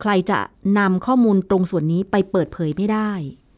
[0.00, 0.38] ใครจะ
[0.78, 3.12] นำข้อมูลตรงส่วนนี้ไปเปิดเผยไม่ได้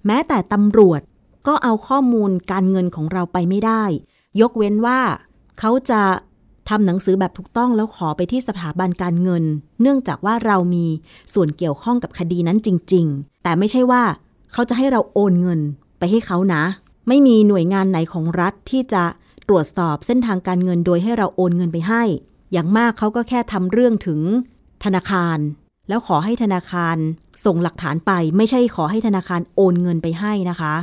[0.07, 1.01] แม้แต่ตำรวจ
[1.47, 3.85] ก็เอาข้อมูลการเงินของเราไปไม่ได้
[4.41, 5.01] ยกเว้นว่า
[5.59, 6.03] เขาจะ
[6.69, 9.45] ทำหนังสือแบบถูกต้องแล้วขอไปที่สถาบันการเงิน
[9.81, 10.87] เนื่องจากว่าเรามี
[11.35, 14.03] ส่วนเกี่ยวข้องกับคดีนั้นจริง ๆ แต่ไม่ใช่ว่า
[14.53, 15.61] เขาจะให้เราโอนเงิน
[15.99, 16.63] ไปให้เขานะ
[17.09, 19.05] ไม่มีหน่วยงานไหนของรัฐที่จะ
[19.49, 22.03] ตรวจสอบเส้นทางการเงินโดยให้เราโอนเงินไปให้
[22.53, 24.21] อย่างมากเขาก็แค่ทำเรื่องถึง
[24.85, 25.39] ธนาคาร
[25.89, 26.97] แล้วขอให้ธนาคาร
[27.45, 30.75] ส่งหลักฐานไป ไม่ใช่ขอให้ธนาคารโอนเงินไปให้นะคะ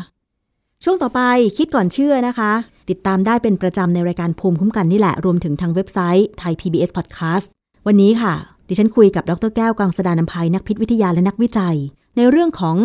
[0.84, 1.22] ช่วงต่อไป
[1.58, 2.52] คิดก่อนเชื่อนะคะ
[2.89, 7.46] ติดตามได้เป็นประจำในรายการภูมิคุ้มกันนี่แหละ รวมถึงทางเว็บไซต์ไทย PBS Podcast
[7.88, 8.34] วันนี้ค่ะ
[8.67, 11.78] ดิฉันคุยกับดรแก้วกังสดานนภัยนักพิษวิทยาและนักวิจัย
[12.15, 12.78] ในเรื่องของ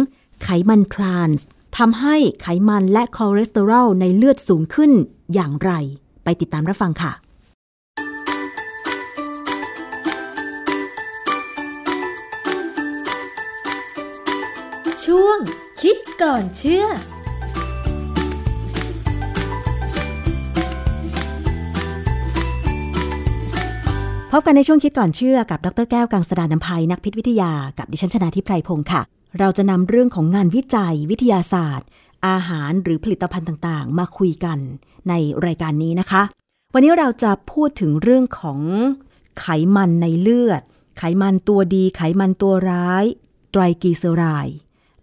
[0.43, 1.45] ไขมันทรานส์
[1.79, 4.93] ทำให้ไขมันและคอเลสเตอรอลในเลือดสูงขึ้น
[5.35, 5.71] อย่างไร
[6.25, 7.13] ไปติดตามรับฟังค่ะ
[15.05, 15.39] ช่วง
[15.81, 16.87] คิดก่อนเชื่อ
[24.33, 29.03] พบกันในช่วงคิดก่อนเชื่อกับดรแก้วกังสดานนภัยนักพิษวิทยากับดิฉันชนาทิพไพรพงศ์ค่ะ
[29.39, 31.87] เราจะนำเรื่องของงานวิจัย วิทยาศาสตร์
[32.27, 34.59] อาหารหรือผลิตภัณฑ์ต่างๆ มาคุยกัน
[35.09, 35.13] ใน
[35.47, 36.23] รายการนี้นะคะ
[36.75, 38.61] วันนี้เราจะพูดถึงเรื่องของ
[39.41, 40.63] ไขมันในเลือด
[40.99, 43.05] ไขมันตัวดี ไขมันตัวร้าย
[43.53, 44.59] ไตรกลีเซอไรด์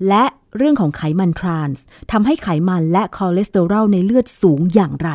[0.07, 0.23] และ
[0.57, 5.09] เรื่องของไขมันทรานส์ทำให้ไขมันและคอเลสเตอรอลในเลือดสูงอย่างไร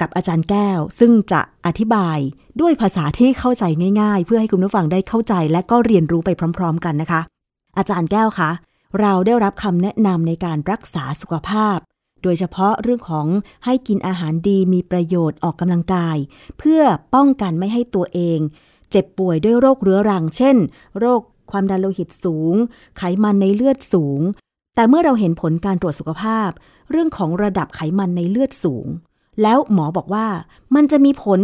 [0.00, 2.18] กับอาจารย์แก้ว ซึ่งจะอธิบาย
[2.60, 3.64] ด้วยภาษาที่เข้าใจ
[4.00, 7.20] ง่าย ๆ เพื่อให้คุณผู้ฟังได้เข้าใจและก็เรียนรู้ไปพร้อม ๆ กันนะคะ
[7.78, 8.50] อาจารย์แก้วคะ
[9.00, 11.78] เราได้รับคำแนะนำในการรักษาสุขภาพ
[12.22, 13.26] โดยเฉพาะเรื่องของ
[13.64, 16.16] ให้กินอาหารดีมีประโยชน์ออกกำลังกาย
[16.58, 16.82] เพื่อ
[17.14, 18.38] ป้องกันไม่ให้ตัวเอง
[18.90, 20.56] เจ็บป่วยด้วยโรคเรื้อรัง เช่น
[20.98, 22.54] โรคความดันโลหิตสูง
[22.98, 24.20] ไขมันในเลือดสูง
[24.74, 26.50] แต่เมื่อเราเห็นผลการตรวจสุขภาพ
[26.90, 28.86] เรื่องของระดับไขมันในเลือดสูง
[29.42, 30.26] แล้วหมอบอกว่า
[30.74, 31.40] มันจะมีผล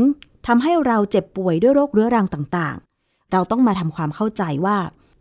[0.47, 4.77] ทำให้เราเจ็บป่วยด้วยโรคเรื้อรังต่างๆ เราต้องมาทำความเข้าใจว่า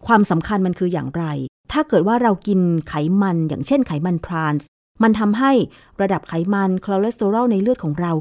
[0.08, 1.24] ความสำคัญมันคืออย่างไร
[1.72, 2.60] ถ้าเกิดว่าเรากิน
[2.90, 4.68] ไขมันอย่างเช่นไขมันทรานส์
[5.04, 5.52] มันทำให้
[6.02, 8.12] ระดับไขมันคอเลสเตอรอลในเลือดของเรา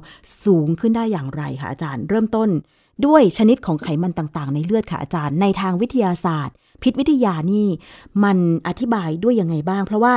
[0.44, 2.48] สูงขึ้นได้อย่างไรคะอาจารย์ เริ่มต้น
[3.06, 7.66] ด้วยชนิดของไขมันต่างๆ ในเลือดค่ะอาจารย์ ในทางวิทยาศาสตร์ พิษวิทยานี่
[8.24, 10.14] มันอธิบายด้วยยังไงบ้าง เพราะว่า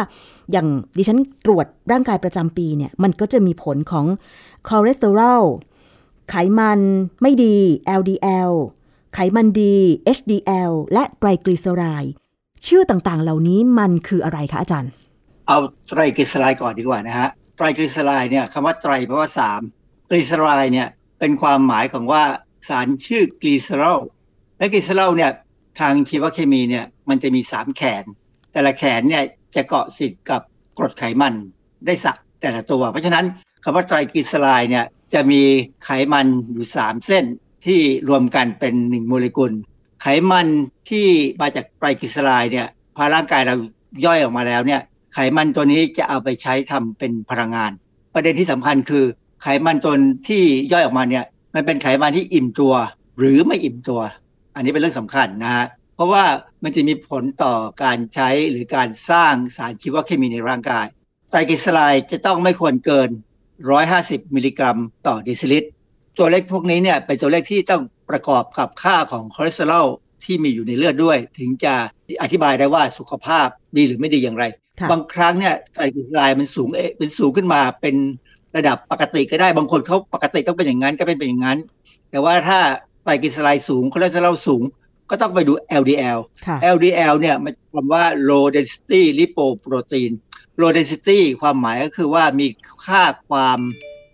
[0.52, 0.67] อย่าง
[0.98, 4.06] ดิฉันตรวจร่างกายประจำปีเนี่ยมันก็จะมีผลของ
[4.67, 5.43] คอเลสเตอรอล
[6.30, 6.80] ไขมัน
[7.22, 7.56] ไม่ดี
[8.00, 8.52] LDL
[9.13, 9.76] ไขมันดี
[10.17, 12.13] HDL และไตรกลีเซอไรด์
[12.67, 14.91] ชื่อต่างๆ เหล่านี้มันคืออะไรคะอาจารย์
[15.48, 19.62] เอาไตรกลีเซอไรด์ก่อนดีกว่านะฮะ ไตรกลีเซอไรด์เนี่ยคำว่าไตรแปลว่าสาม
[20.10, 20.88] กลีเซอไรด์เนี่ย
[21.19, 22.24] เป็นความหมายของว่า
[22.69, 24.00] สารชื่อกลีเซอรอล
[24.58, 25.32] และกลีเซอรอลเนี่ย
[25.79, 28.03] ทางชีวเคมีเนี่ยมันจะมีสามแขน
[28.53, 29.23] แต่ละแขนเนี่ย
[29.55, 30.41] จะเกาะติดกับ
[30.77, 31.33] กรดไขมัน
[31.85, 33.25] ได้สักแต่ละตัว เพราะฉะนั้น
[33.63, 35.41] คำว่าไตรกลีเซอไรด์เนี่ยจะมี
[35.83, 37.25] ไขมันอยู่สามเส้น
[37.65, 39.51] ที่รวมกันเป็นหนึ่งโมเลกุล
[40.01, 40.47] ไขมัน
[40.89, 41.07] ที่
[41.41, 43.55] มาจากไตรกลีเซอไรด์เนี่ยพอร่างกายเรา
[44.05, 44.81] ย่อยออกมาแล้วเนี่ย
[45.13, 47.71] ไขมันตัวนี้จะเอาไปใช้ทำเป็นพลังงาน
[48.13, 49.05] ประเด็นที่สำคัญคือ
[49.41, 49.95] ไขมันตัว
[50.29, 52.73] ที่ย่อยออกมาเนี่ยมันเป็นไขมันที่อิ่มตัว
[53.19, 54.01] หรือไม่อิ่มตัว
[54.55, 56.23] อันนี้เป็นเรื่องสำคัญนะฮะเพราะว่า
[56.63, 60.85] มันจะมีผลต่อการใช้หรือการสร้างสารชีวเคมีในร่างกาย
[61.29, 63.09] ไตรกลีเซอไรด์จะต้องไม่ควรเกิน
[63.71, 65.69] 150 มิลลิกรัมต่อเดซิลิตร
[66.17, 69.88] ตัวเลขพวกนี้เนี่ยเป็นตัวเลขที่ต้องประกอบกับค่าของคอเลสเตอรอล
[70.25, 71.73] ที่มีอยู่ในเลือดด้วย ถึงจะ
[72.23, 74.45] อธิบายได้ว่าสุขภาพดีหรือไม่ดีอย่างไร
[74.79, 77.95] ค่ะบางครั้งเนี่ยไตรกลีเซอไรด์มันสูงเอะเป็นสูงขึ้นมาเป็น
[78.57, 81.57] ระดับปกติก็ได้บางคนเขาปกติต้องเป็นอย่างนั้นก็เป็นเป็นอย่างนั้น
[82.12, 82.59] แต่ว่าถ้า
[83.10, 84.63] ไตรกลีเซอไรด์สูงคอเลสเตอรอลสูง
[85.10, 90.12] ก็ต้องไปดู LDL ค่ะ LDL เนี่ยมันคำว่า low density lipoprotein
[90.62, 92.48] low density ความหมายก็คือว่ามี
[92.86, 93.60] ค่าความ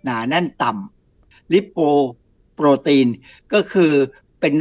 [0.03, 3.07] หนาแน่นต่ำ lipoprotein
[3.53, 3.91] ก็คือ
[4.39, 4.55] เป็น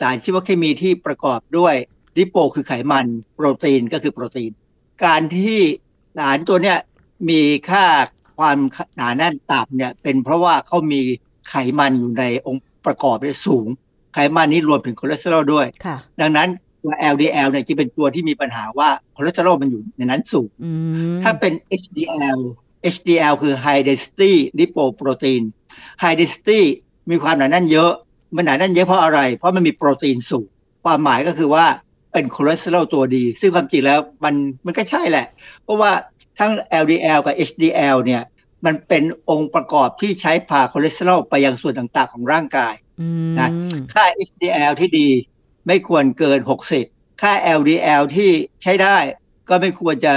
[0.00, 1.74] สารชีวเคมีที่ประกอบด้วย
[2.18, 4.52] lipo คือไขมัน โปรตีนก็คือโปรตีน
[5.04, 5.60] การที่
[6.16, 6.78] สารตัวเนี้ย
[7.28, 7.84] มีค่า
[8.38, 8.58] ความ
[8.96, 11.02] หนาแน่นต่ำเนี่ยเป็นเพราะว่าเขามี
[11.48, 13.66] ไขมันอยู่ในองค์ ประกอบที่สูง
[14.14, 16.48] ไขมันนี้รวมถึงคอเลสเตอรอลด้วยค่ะดังนั้น
[16.82, 20.70] ตัว LDL เนี่ยจะเป็นตัวที่มีปัญหาว่าคอเลสเตอรอลมันอยู่ในนั้นสูงอื
[21.16, 22.40] มถ้าเป็น HDL
[22.94, 25.42] HDL คือ High Density Lipoprotein
[26.02, 26.60] High Density
[27.10, 27.92] มีความหนาแน่นเยอะ
[28.36, 30.46] มันหนาแน่นเยอะเพราะอะไร เพราะมันมีโปรตีนสูง
[30.84, 31.64] ความหมายก็คือว่า
[32.12, 34.34] เป็นคอเลสเตอรอลตัวดี ซึ่งความจริงแล้วมัน
[34.66, 35.26] มันก็ใช่แหละ
[35.64, 35.90] เพราะว่า
[36.38, 36.50] ทั้ง
[36.82, 38.22] LDL กับ HDL เนี่ย
[38.66, 43.50] มันเป็นองค์ประกอบที่ใช้พาคอเลสเตอรอลไปยังส่วนต่างๆของร่างกายอืมนะ
[43.92, 45.08] ค่า HDL ที่ดี
[45.66, 46.38] ไม่ควรเกิน
[46.80, 48.30] 60 ค่า LDL ที่
[48.62, 48.96] ใช้ได้
[49.48, 50.14] ก็ไม่ควรจะ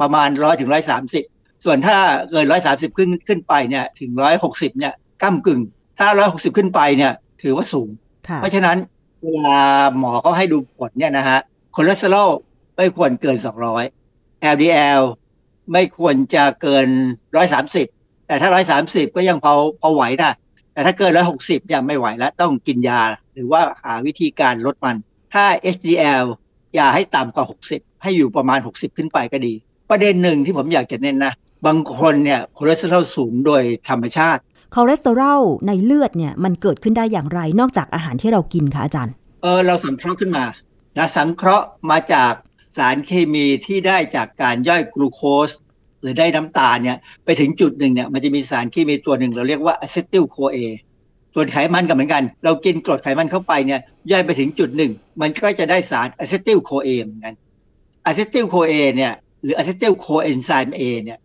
[0.00, 0.70] ประมาณ 100ถึง
[1.16, 1.96] 130 ส่วนถ้า
[2.30, 4.10] เกิน 130 ขึ้นขึ้นไปเนี่ยถึง
[4.44, 5.60] 160 เนี่ยก้ำกึ่ง
[5.98, 7.88] ถ้าร้อยหกสิบขึ้นไปเนี่ยถือว่าสูง
[8.28, 8.76] ค่ะเพราะฉะนั้น
[9.24, 9.60] เวลา
[9.98, 11.38] หมอเขาให้ดูผลเนี่ยนะฮะ
[11.74, 12.30] คอเลสเตอรอล
[12.76, 13.36] ไม่ควรเกิน
[13.94, 15.02] 200 LDL
[15.72, 16.86] ไม่ควรจะเกิน
[17.58, 18.48] 130แต่ถ้า
[18.82, 20.32] 130ก็ยังพอพอไหวนะ
[20.72, 23.02] แต่ถ้าเกิน160ยังงี้ไม่ไหวแล้ว ต้องกินยา
[23.34, 24.96] หรือว่าหาวิธีการลดมัน
[25.34, 26.24] ถ้า HDL
[26.74, 29.54] อย่าให้ต่ำกว่า 60 ให้อยู่ประมาณ 60 ขึ้นไปก็ดี
[29.90, 31.32] ประเด็นหนึ่งที่ผมอยากจะเน้นนะ
[31.66, 34.40] บางคนเนี่ยคอเลสเตอรอลสูงโดยธรรมชาติ
[34.74, 40.44] คอเลสเตอรอลในเลือดเนี่ยมันเกิดขึ้นได้อย่างไรนอกจากอาหารที่เรากินคะอาจารย์ เออเราสังเคราะห์ขึ้นมา
[40.98, 42.32] นะสังเคราะห์มาจาก
[42.76, 45.50] สารเคมีที่ได้จากการย่อยกลูโคส
[46.00, 50.58] หรือได้น้ำตาลเนี่ยไปถึงจุดหนึ่งเนี่ยมันจะมีสารเคมีตัวหนึ่งเราเรียกว่า acetyl CoA
[51.34, 57.34] ส่วนไขมันก็เหมือนกัน เรากินกรดไขมันเข้าไปเนี่ยย่อยไปถึงจุดหนึ่งมันก็จะได้สาร acetyl CoA เหมือนกัน
[58.06, 59.12] acetyl CoA เนี่ย
[59.42, 61.18] หรือ acetyl coenzyme A เนี่ย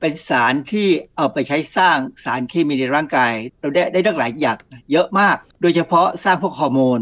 [0.00, 4.56] เป็นสารที่เอาไปใช้สร้างสารเคมีในร่างกาย เราได้ได้ตั้งหลายอย่าง
[4.92, 7.00] เยอะมาก โดยเฉพาะสร้างพวกฮอร์โมน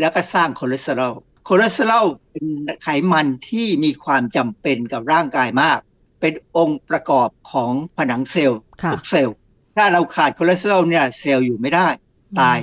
[0.00, 1.14] แล้วก็สร้างคอเลสเตอรอล
[1.48, 2.46] คอเลสเตอรอลเป็น
[2.82, 5.78] ไขมันที่มีความจำเป็นกับร่างกายมาก
[6.20, 9.36] เป็นองค์ประกอบของผนังเซลล์ค่ะทุกเซลล์
[9.76, 11.86] ถ้าเราขาดคอเลสเตอรอลเนี่ยเซลล์อยู่ไม่ได้
[12.40, 12.58] ตาย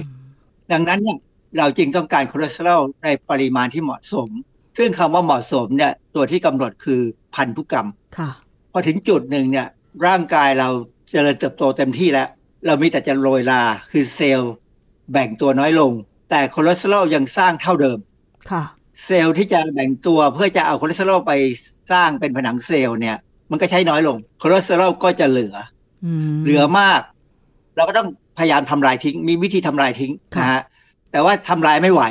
[0.72, 1.18] ดังนั้นเนี่ย
[1.58, 4.30] เราจึงต้องการคอเลสเตอรอลในปริมาณที่เหมาะสม
[4.78, 7.02] ซึ่งคำว่าเหมาะสมเนี่ยตัวที่กำหนดคือ
[7.36, 7.88] พันธุกรรม
[8.18, 8.30] ค่ะ
[8.72, 9.68] พอถึงจุดหนึ่งเนี่ย
[10.06, 10.70] ร่างกายเรา
[11.10, 12.30] เจริญเติบโตเต็มที่แล้ว
[12.66, 13.62] เรามีแต่จะโรยรา
[13.92, 14.54] คือเซลล์
[15.12, 15.92] แบ่งตัวน้อยลง
[16.30, 18.09] แต่คอเลสเตอรอลยังสร้างเท่าเดิมค่ะ
[19.06, 21.32] เซลล์ที่จะแบ่งตัวเพื่อจะเอาคอเลสเตอรอลไป
[21.92, 23.18] สร้างเป็นผนังเซลล์เนี่ย
[23.52, 25.56] มันก็ใช้น้อยลงคอเลสเตอรอลก็จะเหลือ
[26.06, 27.02] อืมเหลือมาก
[27.76, 28.08] เราก็ต้อง
[28.38, 30.62] พยายามทำลายทิ้ง มีวิธีทำลายทิ้งค่ะนะฮะ
[31.12, 32.04] แต่ว่าทำลายไม่ไหว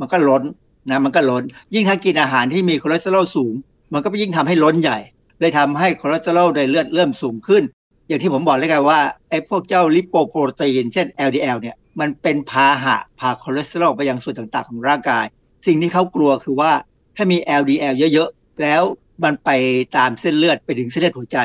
[0.00, 0.42] มันก็ล้น
[0.88, 1.42] นะ มันก็ล้น
[1.74, 3.54] ยิ่งถ้ากินอาหารที่มีคอเลสเตอรอลสูง
[3.92, 4.98] มันก็ยิ่งทำให้ล้นใหญ่
[5.40, 7.62] เลยทำให้คอเลสเตอรอลในเลือดเริ่มสูงขึ้น
[8.08, 9.00] อย่างที่ผมบอกเลยกันว่า
[9.30, 15.24] ไอ้พวกเจ้าลิโปโปรตีน เช่น LDL เนี่ยมันเป็นพาหะพาคอเลสเตอรอลไปยังส่วนต่างๆ ของร่างกาย
[15.66, 16.72] สิ่งที่เขากลัวคือว่า
[17.16, 18.82] ถ้ามี LDL เยอะๆ แล้ว
[19.24, 19.50] มันไป
[19.96, 21.38] ตามเส้นเลือดไปถึงเส้นเลือดหัวใจ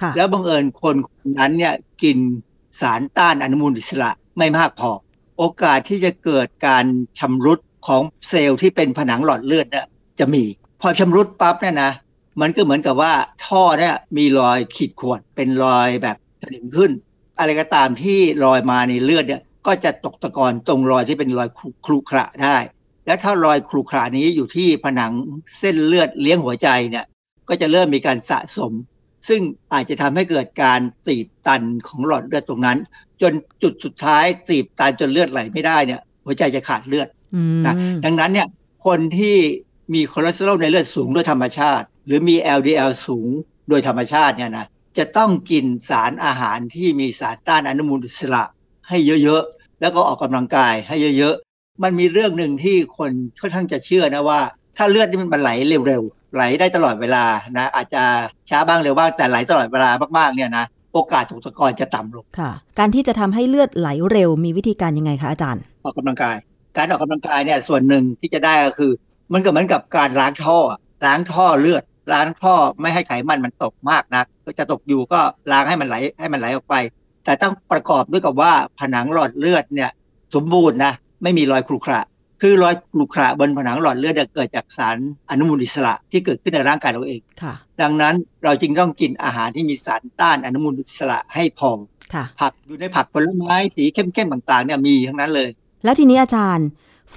[0.00, 2.18] ค่ะแล้วบังเอิญคนคนนั้นเนี่ยกิน
[2.80, 4.90] สารต้านอนุมูลอิสระไม่มากพอ
[5.38, 6.84] โอกาสที่จะเกิดการ
[7.18, 9.86] ชำรุดของเซลล์ที่เป็นผนังหลอดเลือดเนี่ย
[10.18, 10.44] จะมี
[10.80, 11.92] พอชำรุดปั๊บเนี่ยนะ
[12.40, 13.12] มันก็เหมือนกับว่า
[13.46, 16.90] ท่อเนี่ยมีรอยขีดข่วนเป็นรอยแบบสนิมขึ้น
[17.38, 22.56] อะไรก็ตามที่รอยมาในเลือดเนี่ยก็จะตกตะกอนตรงรอยที่เป็นรอยครุครุขระได้
[23.06, 25.12] และถ้ารอยครุขระนี้อยู่ที่ผนัง
[25.58, 27.04] เส้นเลือดเลี้ยงหัวใจเนี่ย
[27.48, 28.72] ก็จะเริ่มมีการสะสม
[29.28, 29.40] ซึ่ง
[29.72, 32.78] อาจจะทำให้เกิดการตีบตันของหลอดเลือดตรงนั้น
[33.22, 38.48] จนจุดสุดท้ายตีบตันจนเลือดไหลไม่ได้เนี่ย หัวใจจะขาดเลือดอืมนะดังนั้นเนี่ย
[38.86, 39.36] คนที่
[39.94, 43.28] มีคอเลสเตอรอลในเลือดสูงโดยธรรมชาติ หรือมี LDL สูง
[43.68, 44.66] โดยธรรมชาติเนี่ยนะ
[44.98, 48.44] จะต้องกินสารอาหารที่มีสารต้านอนุมูลอิสระ
[48.88, 51.45] ให้เยอะๆ แล้วก็ออกกำลังกายให้เยอะๆ
[51.82, 53.10] มันมีเรื่องหนึ่งที่คน
[53.40, 54.40] ค่อนข้างจะเชื่อนะว่า
[54.76, 57.24] ถ้าเลือดนี่มันไหลเร็วๆไหลได้ตลอดเวลา
[57.58, 58.02] นะอาจจะ
[58.50, 66.36] ช้าบ้างเร็วบ้างแต่ไหลตลอดเวลามากๆเนี่ยนะโอกาสตกตะกอนจะต่ำลงค่ะ การที่จะทำให้เลือดไหลเร็วมีวิธีการยังไงคะอาจารย์ ออกกำลังกาย
[66.76, 68.92] การออกกำลังกายเนี่ยส่วนหนึ่งที่จะได้ก็คือ
[69.32, 75.20] มันก็เหมือนกับการล้างท่ออะล้างท่อเลือดล้างท่อไม่ให้ไขมันมันตกมากนักก็จะตกอยู่ก็
[75.52, 76.74] ล้างให้มันไหลให้มันไหลออกไป
[77.24, 79.90] แต่ต้องประกอบด้วยกับว่าผนังหลอดเลือดเนี่ย
[80.34, 82.02] สมบูรณ์นะ ไม่มีรอยครุขระ
[82.42, 84.96] คือรอยครุขระบนผนังหลอดเลือดเนี่ยเกิดจากสาร
[85.30, 91.70] อนุมูลอิสระที่เกิดขึ้นในร่างกายเราเองค่ะดังนั้นเราจึงต้องกินอาหารที่มีสารต้านอนุมูลอิสระให้พอ
[92.14, 95.50] ค่ะผักอยู่ในผักผลไม้สีเข้มๆต่างๆเนี่ยมีทั้งนั้นเลย
[95.84, 96.66] แล้วทีนี้อาจารย์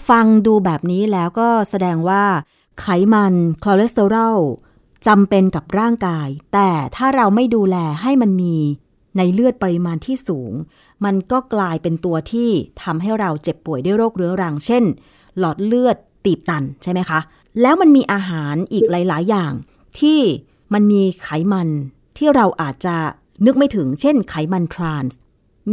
[0.10, 2.24] ฟังดูแบบนี้แล้วก็แสดงว่า
[2.80, 3.34] ไขมัน
[3.64, 4.38] คอเลสเตอรอล
[5.08, 8.56] จำเป็นกับร่างกาย แต่ถ้าเราไม่ดูแลให้มันมี
[9.18, 10.54] ในเลือดปริมาณที่สูง
[11.06, 12.50] มันก็กลายเป็นตัวที่
[12.84, 14.84] ทำให้เราเจ็บป่วยด้วยโรคเรื้อรัง เช่น
[15.40, 17.20] หลอดเลือดตีบตันใช่ไหมคะ
[17.62, 19.52] แล้วมันมีอาหารอีกหลาย ๆ อย่าง
[20.00, 20.20] ที่
[20.74, 21.70] มันมีไขมัน
[22.18, 22.96] ที่เราอาจจะ
[23.46, 25.20] นึกไม่ถึง เช่น ไขมันทรานส์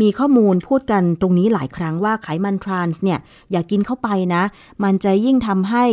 [0.00, 3.18] มีข้อมูลพูดกันตรงนี้หลายครั้งว่าไขมันทรานส์เนี่ย
[3.50, 4.42] อย่ากินเข้าไปนะ
[4.84, 5.84] มันจะยิ่งทำให้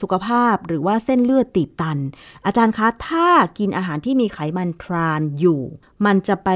[0.00, 1.98] สุขภาพหรือว่าเส้นเลือดตีบตัน
[2.46, 3.28] อาจารย์คะถ้า
[3.58, 5.60] กินอาหารที่มีไขมันทรานส์อยู่
[6.06, 6.50] มันจะไป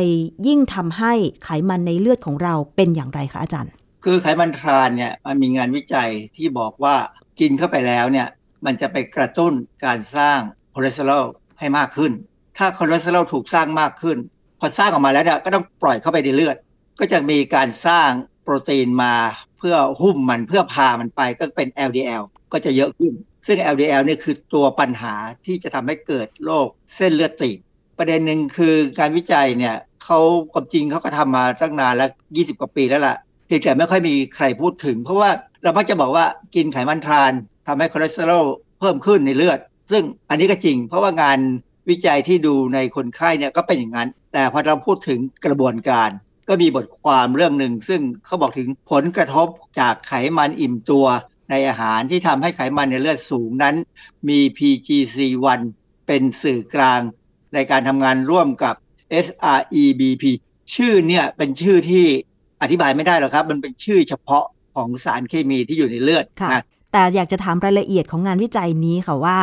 [0.46, 1.12] ยิ่งทำให้
[1.44, 3.72] ไขมันในเลือดของเราเป็นอย่างไรคะอาจารย์
[4.04, 6.96] คือไขมันทรานส์เนี่ยมันมีงานวิจัยที่บอกว่า
[7.40, 8.28] กินเข้าไปแล้วเนี่ย
[8.66, 9.52] มันจะไปกระตุ้น
[9.84, 10.38] การสร้าง
[10.74, 11.24] คอเลสเตอรอล
[11.58, 12.12] ให้มากขึ้น
[12.58, 14.18] ถ้าคอเลสเตอรอลถูกสร้างมากขึ้น
[14.60, 16.56] พอสร้างออกมาแล้วเนี่ยก็ต้องปล่อยเข้าไปในเลือด
[17.00, 18.10] ก็จะมีการสร้าง
[18.42, 19.14] โปรตีนมา
[19.58, 23.12] เพื่อหุ้มมันเพื่อพามันไปก็เป็น LDL ก็จะเยอะขึ้น
[23.46, 25.14] ซึ่ง LDL เนี่ยคือตัวปัญหา
[25.46, 27.58] ที่จะทำให้เกิดโรคเส้นเลือดตีบ
[27.98, 30.18] ประเด็นหนึ่งคือการวิจัยเนี่ยเขา
[30.52, 33.16] ความจริงเขาก็ทำมาตั้งนานแล้ว 20 กว่าปีแล้วล่ะ
[33.46, 35.30] เพียงแต่ไม่ค่อยมีใครพูดถึง เพราะว่า
[35.62, 37.32] เรามักจะบอกว่ากินไขมันทราน
[37.66, 38.44] ทำให้คอเลสเตอรอล
[38.80, 39.58] เพิ่มขึ้นในเลือด
[39.92, 41.38] ซึ่งอันนี้ก็จริง เพราะว่างาน
[41.90, 46.10] วิจัยที่ดูในคนไข้เนี่ยก็เป็นอย่างนั้น แต่พอเราพูดถึงกระบวนการ
[46.48, 49.48] ก็มีบทความเรื่องหนึ่ง ซึ่งเขาบอกถึงผลกระทบ
[49.80, 51.06] จากไขมันอิ่มตัว
[51.50, 53.74] ในอาหารที่ทำให้ไขมันในเลือดสูงนั้น
[54.28, 55.60] มี PGC1
[56.06, 57.00] เป็นสื่อกลาง
[57.54, 58.74] ในการทำงานร่วมกับ
[59.26, 60.24] SREBP
[60.74, 62.04] ชื่อเนี่ยเป็นชื่อที่
[62.62, 69.38] อธิบายไม่ได้หรอกครับ มันเป็นชื่อเฉพาะของสารเคมีที่อยู่ในเลือดค่ะนะแต่อยากจะถามรายละเอียดของงานวิจัยนี้ค่ะว่า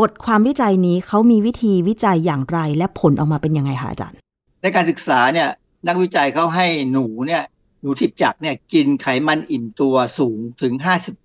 [0.00, 4.18] บทความวิจัยนี้เขามีวิธีวิจัยอย่างไรและผลออกมาเป็นยังไงคะอาจารย์
[4.62, 5.48] ในการศึกษาเนี่ย
[5.86, 7.42] นักวิจัยเขาให้หนูเนี่ย
[7.82, 10.74] หนูทิพจักรเนี่ยกินไขมันอิ่มตัวสูงถึง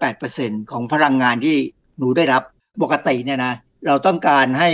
[0.10, 1.58] 58%ของพลังงานที่
[1.98, 2.44] หนูได้รับ
[2.82, 3.54] ปกติเนี่ยนะ
[3.86, 4.70] เราต้องการให้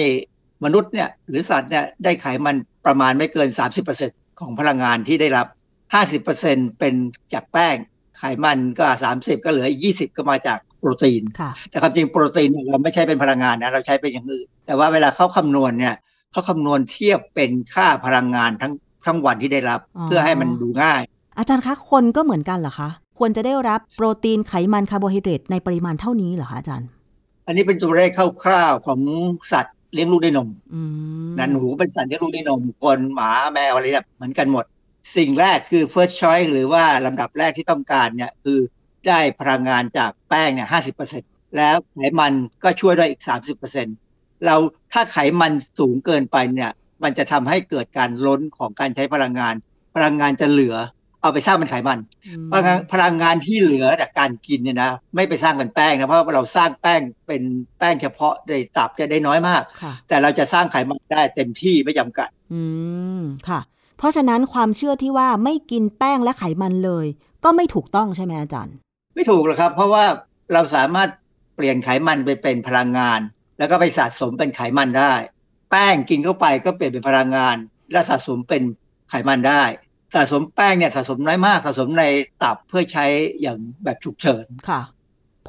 [0.63, 3.49] มนุษย์เนี่ยหรือสัตว์เนี่ยได้ไขมันประมาณไม่เกิน
[3.95, 5.47] 30%ของพลังงานที่ได้รับ
[6.11, 6.93] 50%เป็น
[7.33, 7.75] จากแป้ง
[8.17, 15.95] ไขมันก็ 30 ก็เหลืออีก 20 ก็มาจากโปรตีนค่ะแต่ความจริงโปรตีนเนี่ยเราไม่ใช้เป็นพลังงานนะเราใช้เป็นอย่างอื่น แต่ว่าเวลาเขาคำนวณเนี่ย
[16.31, 18.73] เขาคำนวณเทียบเป็นค่าพลังงานทั้ง
[19.05, 21.01] ทั้งวันที่ได้รับอ๋อเพื่อให้มันดูง่าย
[21.37, 26.87] อาจารย์คะคนก็เหมือนกันเหรอคะควรจะได้รับโปรตีนไขมันคาร์โบไฮเดรตในปริมาณเท่านี้เหรอคะอาจารย์
[27.47, 28.09] อันนี้เป็นตัวเลข
[28.43, 28.99] คร่าวๆของ
[29.51, 30.81] สัตว์เลี้ยงลูกด้วยนมอื
[31.27, 34.65] มนะหนูเป็นสัตว์เลี้ยงลูกด้วยนมคนหมาแมวอะไรเนี่ยเหมือนกันหมด
[35.15, 38.59] สิ่งแรกคือ first choice หรือว่าลำดับแรกที่ต้องการเนี่ยคือ
[39.07, 40.67] ได้พลังงานจากแป้งเนี่ย
[41.11, 42.33] 50%แล้วไขมัน
[42.63, 43.21] ก็ช่วยด้วยอีก
[43.79, 44.55] 30%เรา
[44.93, 46.71] ถ้าไขมันสูงเกินไปเนี่ย
[47.03, 49.53] มันจะทำให้เกิดการล้นของการใช้พลังงาน
[49.95, 50.77] พลังงานจะเหลือ
[51.21, 57.41] เอาไปสร้างเป็นไขมันอืมพลังงานพลังงานที่เหลือจากการกินเนี่ยนะไม่ไปสร้างเป็นแป้งนะเพราะว่าเราสร้างแป้งเป็น
[57.79, 62.61] แป้งเฉพาะในตับจะได้น้อยมากค่ะแต่เราจะสร้างไขมันได้เต็มที่ไม่จำกัด อื
[63.19, 63.59] มค่ะ
[63.97, 67.05] เพราะฉะนั้นความเชื่อที่ว่าไม่กินแป้งและไขมันเลย
[67.43, 68.75] ก็ไม่ถูกต้องใช่ไหมอาจารย์
[69.15, 70.05] ไม่ถูกหรอกครับ เพราะว่า
[70.53, 71.09] เราสามารถ
[71.55, 73.19] เปลี่ยนไขมันไปเป็นพลังงาน
[73.57, 75.13] แล้วก็ไปสะสมเป็นไขมันได้
[75.71, 77.57] แป้งกินเข้าไปก็เปลี่ยนเป็นพลังงาน
[77.91, 78.61] และสะสมเป็น
[79.09, 79.63] ไขมันได้
[80.15, 82.03] สะสมแป้งเนี่ยสะสมน้อยมากสะสมใน
[82.43, 83.05] ตับเพื่อใช้
[83.41, 84.81] อย่างแบบฉุกเฉินค่ะ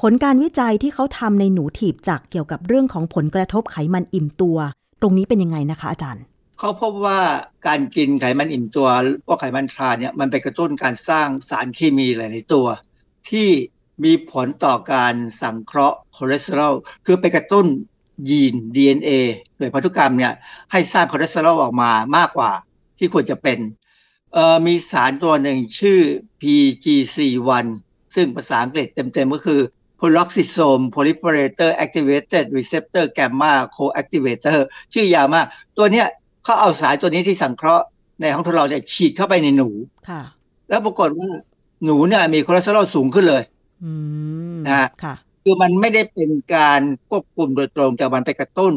[0.01, 4.57] ผลการวิจัยที่เขาทำในหนูถีบจักรเกี่ยวกับเรื่องของผลกระทบไขมันอิ่มตัว
[5.01, 6.23] ตรงนี้เป็นยังไงนะคะ อาจารย์
[6.59, 7.19] เขาพบว่า
[7.67, 8.87] การกินไขมันอิ่มตัว
[9.25, 12.67] พวกไขมันทรานส์เนี่ยมันไปกระตุ้นการสร้างสารเคมีหลายๆตัว
[13.29, 13.49] ที่
[14.03, 16.73] มีผลต่อการสังเคราะห์คอเลสเตอรอล
[17.05, 17.65] คือไปกระตุ้น
[18.29, 19.09] ยีน DNA
[19.57, 20.33] โดยพันธุกรรมเนี่ย
[20.71, 22.51] ให้สร้างคอเลสเตอรอลออกมามากกว่า
[22.97, 23.59] ที่ควรจะเป็น
[24.33, 25.99] เอ่อมีสารตัวหนึ่งชื่อ
[26.41, 27.65] PGC1
[28.15, 29.61] ซึ่งภาษาอังกฤษเต็มๆก็คือ
[29.99, 34.57] peroxisome proliferator activated receptor gamma coactivator
[34.93, 35.45] ชื่อยาวมาก
[35.77, 36.07] ตัวเนี้ย
[36.43, 37.85] เขาเอาสารตัวนี้ที่สังเคราะห์
[38.21, 39.69] ในห้องทดลองเนี่ยฉีดเข้าไปในหนู
[40.09, 40.21] ค่ะ
[40.69, 41.29] แล้วปรากฏว่า
[41.85, 43.43] หนูเนี่ยมีคอเลสเตอรอลสูงขึ้นเลย
[43.83, 43.91] อื
[44.55, 48.73] มนะฮะค่ะ คือมันไม่ได้เป็นการควบคุมโดยตรงแต่มันไปกระตุ้น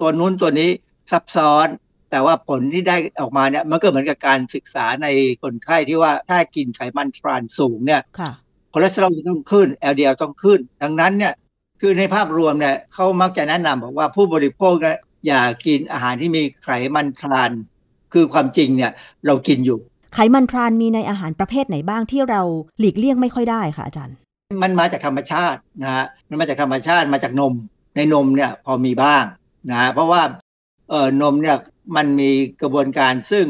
[0.00, 0.70] ตัวนู้นตัวนี้
[1.10, 1.66] ซับซ้อน
[2.10, 5.06] แต่ว่าผลที่ได้ออกมาเนี่ยมันก็เหมือนกับการศึกษาใน
[5.42, 8.30] คนไข้ที่ว่าถ้ากินไขมันทรานส์สูงเนี่ยค่ะ
[8.72, 11.34] คอเลสเตอรอลจะต้องขึ้น LDL ต้องขึ้น ดังนั้นเนี่ย
[11.80, 17.50] คือในภาพรวมเนี่ยเขามักจะแนะนำบอกว่าผู้บริโภคเนี่ยอย่ากินอาหารที่มีไขมันทราน
[18.12, 18.92] คือความจริงเนี่ย
[19.26, 19.78] เรากินอยู่
[20.14, 22.42] ไขมันทรานมีในอาหารประเภทไหนบ้างที่เรา
[22.78, 24.16] หลีกเลี่ยงไม่ค่อยได้ค่ะอาจารย์
[24.62, 27.54] มันมาจากธรรมชาตินะฮะมันมาจากธรรมชาติมาจากนม
[27.96, 29.24] ในนมเนี่ยพอมีบ้าง
[29.70, 30.22] นะฮะเพราะว่า
[30.90, 31.56] เอ่อนมเนี่ย
[31.96, 32.30] มันมี
[32.62, 33.46] กระบวนการซึ่ง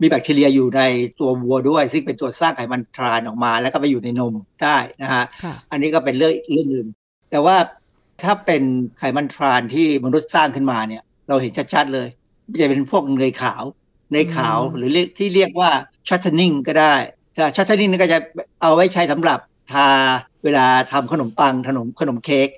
[0.00, 0.82] มีแบคทีเรียอยู่ใน
[1.20, 6.88] ตัววัวด้วย ซึ่งเป็นตัวสร้างไขมันทรานออกมา แล้วก็ไปอยู่ในนมได้นะฮะค่ะอันนี้ก็เป็นเรื่องเรื่องอื่น
[7.30, 7.56] แต่ว่า
[8.22, 8.62] ถ้าเป็น
[8.98, 12.08] ไขมันทรานส์ที่มนุษย์สร้างขึ้นมาเนี่ย เราเห็นชัดๆเลย
[12.60, 13.62] จะเป็นพวกเนยขาว
[14.12, 15.70] เนยขาวอืมหรือเรียกที่เรียกว่า
[16.08, 16.94] shortening ก็ได้
[17.56, 18.18] shortening นี่ก็จะ
[18.60, 19.38] เอาไว้ใช้สำหรับ
[19.72, 19.88] ทา
[20.44, 22.48] เวลาทำขนมปังขนมขนมเค้ก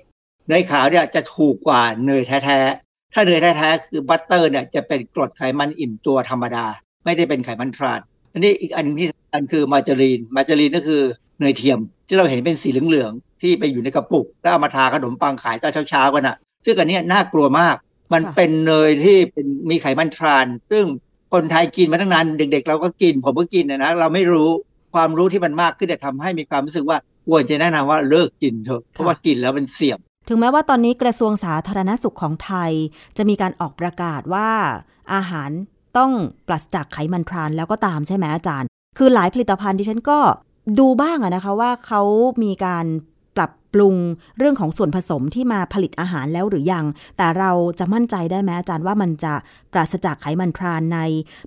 [0.47, 6.65] เนยขาวเนี่ยจะถูกกว่าเนยแท้ๆ ถ้าเนยแท้ๆ คือ butter เนี่ยจะเป็นกรดไขมันอิ่มตัวธรรมดา
[7.05, 7.99] ไม่ได้เป็นไขมันทรานส์
[8.33, 11.01] อันนี้อีกอันนึงที่สำคัญคือมาจารีน มาจารีนก็คือ
[11.39, 17.75] เนยเทียม ที่เราเห็นเป็นสีเหลืองๆ ที่ไปอยู่ในกระปุก แล้วเอามาทาขนมปังขายตอนเช้าๆกันอะ ซึ่งอันนี้น่ากลัวมาก
[18.13, 20.85] มันเป็นเนยที่เป็นมีไขมันทราน ซึ่ง
[21.33, 24.49] คนไทยกินมาตั้งนานเด็ก ๆ เราก็กินผมก็กินนะนะเราไม่รู้
[24.93, 32.71] ความรู้ที่มันมากขึ้นจะทำให้มีความรู้สึกว่าควรจะแนะนำว่าเลิกกินเถอะเพราะว่ากินแล้วมันเสี่ยง ถึงแม้ว่าตอนนี้กระทรวงสาธารณสุขของไทย
[33.17, 34.49] จะมีการออกประกาศว่า
[35.13, 35.49] อาหาร
[35.97, 36.11] ต้อง
[36.47, 38.67] ปราศจากไขมันทรานแล้วก็ตามใช่ไหมอาจารย์
[38.97, 40.19] คือหลายผลิตภัณฑ์ที่ฉันก็
[40.79, 42.01] ดูบ้างอะนะคะว่าเขา
[42.43, 42.85] มีการ
[43.37, 43.95] ปรับปรุง
[44.37, 46.85] เรื่องของส่วนผสมที่มาผลิตอาหารแล้วหรือยัง
[47.17, 49.33] แต่เราจะมั่นใจได้ไหมอาจารย์ว่ามันจะ
[49.73, 50.99] ปราศจากไขมันทรานใน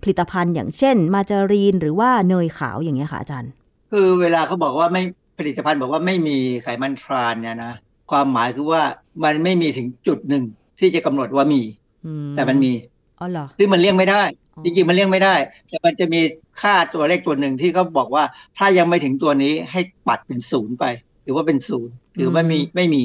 [0.03, 3.51] ผลิตภัณฑ์ อย่างเช่น มาจารีนหรือว่าเนยขาวอย่างเงี้ยค่ะอาจารย์
[3.91, 5.03] คือเวลาเขาบอกว่าไม่
[5.39, 7.73] ผลิตภัณฑ์บอกว่าไม่มีไขมันทรานเนี่ยนะ
[8.11, 8.83] ความหมายคือว่า
[9.25, 10.45] มันไม่มีถึงจุดหนึ่ง
[10.79, 11.63] ที่จะกำหนดว่ามี
[12.07, 12.73] อืแต่มันมี
[13.21, 14.23] อ๋อเหรอซึ่งมันเลี่ยงไม่ได้
[14.55, 15.35] อ๋อจริงๆมันเลี่ยงไม่ได้
[15.69, 16.21] แต่มันจะมี
[16.61, 18.25] ค่าตัวเลขตัวหนึ่งที่เขาบอกว่า
[18.59, 20.85] ถ้ายังไม่ถึงตัวนี้ให้ปัดเป็นศูนย์ไป
[21.31, 23.05] ถือว่าเป็นศูนย์ถือว่าไม่มีไม่มี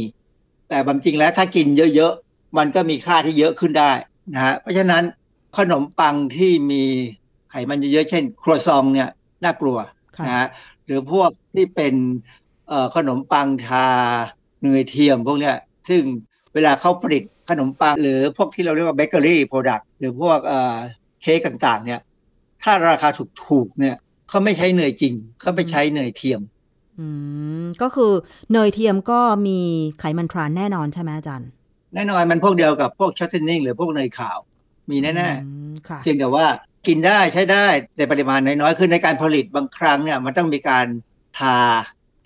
[0.69, 3.91] แต่ความจริงแล้วถ้ากินเยอะๆ มันก็มีค่าที่เยอะขึ้นได้
[4.34, 5.03] นะฮะเพราะฉะนั้น
[5.57, 6.84] ขนมปังที่มี
[7.51, 9.09] ไขมันเยอะๆเช่น ครัวซองเนี่ย
[9.43, 9.78] น่ากลัว
[10.17, 10.47] ค่ะนะฮะ
[10.86, 11.93] หรือพวกที่เป็น
[12.67, 13.88] เอ่อขนมปังทา
[14.61, 15.55] เนยเทียมพวกเนี้ย
[15.89, 16.01] ซึ่ง
[16.53, 20.76] เวลาเขาผลิตขนมปัง หรือพวกที่เราเรียกว่า bakery product หรือพวกเอ่อ
[21.21, 22.01] เค้กต่างๆเนี่ย
[22.63, 23.09] ถ้าราคา
[23.47, 23.95] ถูกๆเนี่ย
[24.30, 26.41] เขาไม่ใช้เนยจริงเขาไปใช้เนยเทียม
[26.99, 27.07] อื
[27.63, 28.11] ม ก็คือ
[28.51, 29.59] เนยเทียมก็มี
[29.99, 31.49] ไขมันทรานส์แน่นอนใช่ไหมอาจารย์
[31.95, 34.37] แน่นอนมันพวกเดียวกับพวก shortening หรือพวกเนยขาว
[34.91, 35.11] มีแน่
[35.45, 36.45] อืมค่ะๆเพียงแต่ว่า
[36.87, 40.85] กินได้ใช้ได้แต่ปริมาณน้อยๆ คือในการผลิตบางครั้งเนี่ยมันต้องมีการ
[41.39, 41.57] ทา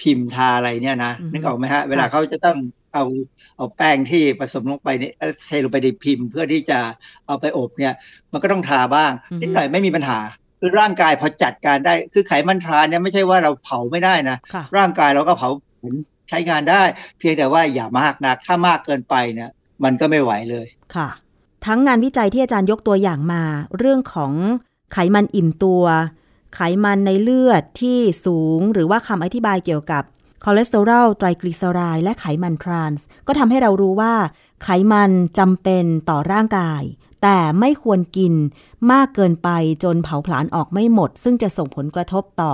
[0.02, 2.58] พิมพ์ทาอะไรเนี่ยนะอือฮึนึกออกไหมฮะ เวลาเขาจะต้อง
[2.94, 3.06] เอา
[3.58, 5.14] เอาแป้งที่ผสมลงไปเนี่ย
[5.46, 6.80] เทลงไปในพิมพ์ เพื่อที่จะ
[7.28, 7.94] เอาไปอบเนี่ย
[8.34, 9.12] มันก็ต้องทาบ้าง
[9.42, 10.20] นิดหน่อยไม่มีปัญหา
[10.60, 15.50] คือร่างกายพอจัดการได้ คือไขมันทรานเนี่ยไม่ใช่ว่าเราเผาไม่ได้นะค่ะร่างกายเราก็เผา
[15.82, 15.94] ผลาญ
[16.30, 16.82] ใช้งานได้
[17.20, 19.50] เพียงแต่ว่าอย่ามากนัก ถ้ามากเกินไปเนี่ย
[19.84, 21.10] มันก็ไม่ไหวเลยค่ะ
[21.66, 23.44] ทั้งงานวิจัยที่อาจารย์ยกตัวอย่างมา
[23.78, 24.34] เรื่องของ
[24.94, 25.84] ไขมันอิ่มตัว
[26.56, 30.04] ไขมันในเลือดที่สูง หรือว่าคำอธิบายเกี่ยวกับ
[30.44, 34.14] คอเลสเตอรอลไตรกลีเซอไรด์และไขมันทรานส์ก็ทำให้เรารู้ว่า
[34.64, 36.82] ไขมันจำเป็นต่อร่างกาย
[37.22, 38.34] แต่ไม่ควรกิน
[38.92, 39.50] มากเกินไป
[39.84, 42.52] จนเผาผลาญออกไม่หมด ซึ่งจะส่งผลกระทบต่อ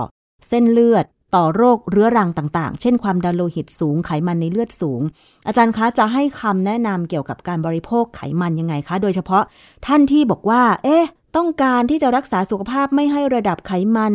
[0.48, 5.00] เส้นเลือดต่อโรคเรื้อรังต่างๆ เช่นความดันโลหิตสูงไขมันในเลือดสูง
[5.46, 9.42] อาจารย์คะจะให้คำแนะนำเกี่ยวกับการบริโภคไขมันยังไงคะ โดยเฉพาะ
[9.86, 11.04] ท่านที่บอกว่า เอ๊ะ
[11.36, 14.14] ต้องการที่จะรักษาสุขภาพไม่ให้ระดับไขมัน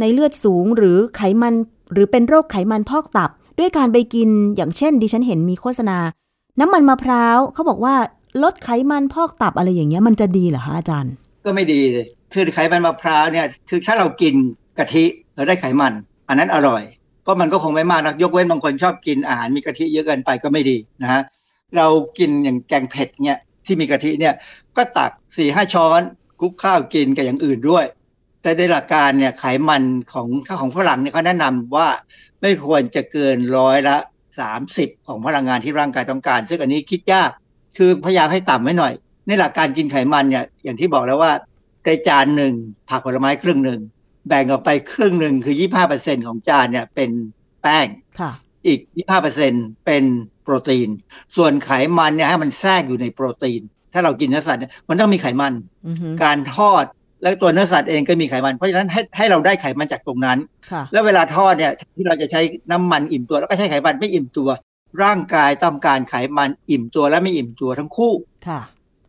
[0.00, 1.54] ในเลือดสูงหรือไขมัน
[1.92, 5.98] หรือเป็นโรคไขมันพอกตับ ด้วยการไปกินอย่างเช่น ดิฉันเห็นมีโฆษณา
[6.60, 7.94] น้ำมันมะพร้าวเขาบอกว่า
[8.42, 11.14] ลดไขมันพอกตับอะไรอย่างเงี้ยมันจะดีเหรอคะอาจารย์
[11.44, 14.34] ก็ไม่ดีเลยคือไขมันมะพร้าวเนี่ยคือถ้าเรากิน
[14.78, 15.04] กะทิ
[15.34, 15.92] เราได้ไขมัน
[16.28, 16.82] อันนั้นอร่อย
[17.26, 21.22] ก็มันก็คงไม่มากนักยกเว้นบางคนชอบกินอาหารมีกะทิเยอะเกินไปก็ไม่ดีนะฮะ
[21.76, 21.86] เรา
[22.18, 24.34] กินอย่างแกงเผ็ดเนี่ยที่มีกะทิเนี่ย
[24.76, 26.00] ก็ตักสี่ห้าช้อน
[26.40, 27.84] คลุกข้าวกินกับอย่างอื่นด้วย
[28.42, 31.88] แต่ในหลักการเนี่ยไขมันของถ้าของฝรั่งเนี่ยเขาแนะนำว่า
[32.40, 33.96] ไม่ควรจะเกินร้อยละ
[34.38, 37.30] สามสิบของพลังงานที่ร่างกายต้องการ ซึ่งอันนี้คิดยาก
[37.76, 38.92] คือพยายามให้ต่ำไว้หน่อย
[39.26, 41.32] ในหลักการกินไขมันเนี่ยอย่างที่บอกแล้วว่า
[41.84, 42.54] ในจานหนึ่ง
[42.88, 43.80] ผักผลไม้ครึ่งหนึ่ง
[44.28, 45.54] แบ่งออกไปครึ่งหนึ่งคือ
[45.90, 47.10] 25%ของจานเนี่ยเป็น
[47.62, 47.86] แป้ง
[48.20, 48.32] ค่ะ
[48.66, 48.80] อีก
[49.32, 50.04] 25%เป็น
[50.42, 50.88] โปรตีน
[51.36, 53.62] ส่วนไขมันเนี่ยให้มันแทรกอยู่ในโปรตีน
[53.92, 55.52] ถ้าเรากินเนื้อสัตว์เนี่ยมันต้องมีไขมัน
[55.86, 56.84] อือฮึการทอด
[57.22, 60.38] แล้วตัวเนื้อสัตว์เองก็มีไขมัน เพราะฉะนั้นให้ให้เราได้ไขมันจากตรงนั้น
[60.70, 64.48] ค่ะแล้วเวลาทอดเนี่ยที่เราจะใช้น้ำมันอิ่มตัวแล้วก็ใช้ไขมันไม่อิ่มตัว
[65.02, 68.12] ร่างกายต้องการไขมันอิ่มตัวและไม่อิ่มตัวทั้งคู่
[68.48, 68.60] ค่ะ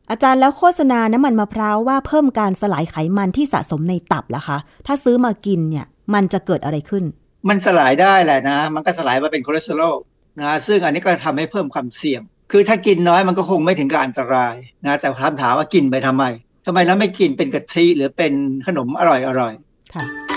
[0.10, 4.58] อาจารย์แล้วโฆษณาน้ำมันมะพร้าวว่าเพิ่มการสลายไขมันที่สะสมในตับล่ะคะ
[4.88, 7.04] ถ้าซื้อมากินเนี่ยมันจะเกิดอะไรขึ้น
[7.50, 9.96] มันสลายได้แหละนะ มันก็สลายมาเป็นคอเลสเตอรอล
[10.42, 12.22] นะซึ่งอันนี้ก็ทำให้เพิ่มความเสี่ยง
[12.52, 14.56] คือถ้ากินน้อยมันก็คงไม่ถึงกับอันตราย
[14.86, 16.24] นะแต่คำถามว่ากินไปทำไม
[16.66, 18.34] ทำไมเราไม่กินเป็นกะทิหรือเป็น
[18.68, 19.54] ขนมอร่อยอร่อย
[19.94, 20.33] ค่ะ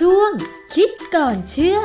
[0.00, 0.30] ช่วง
[0.74, 1.78] คิดก่อนเชื่อ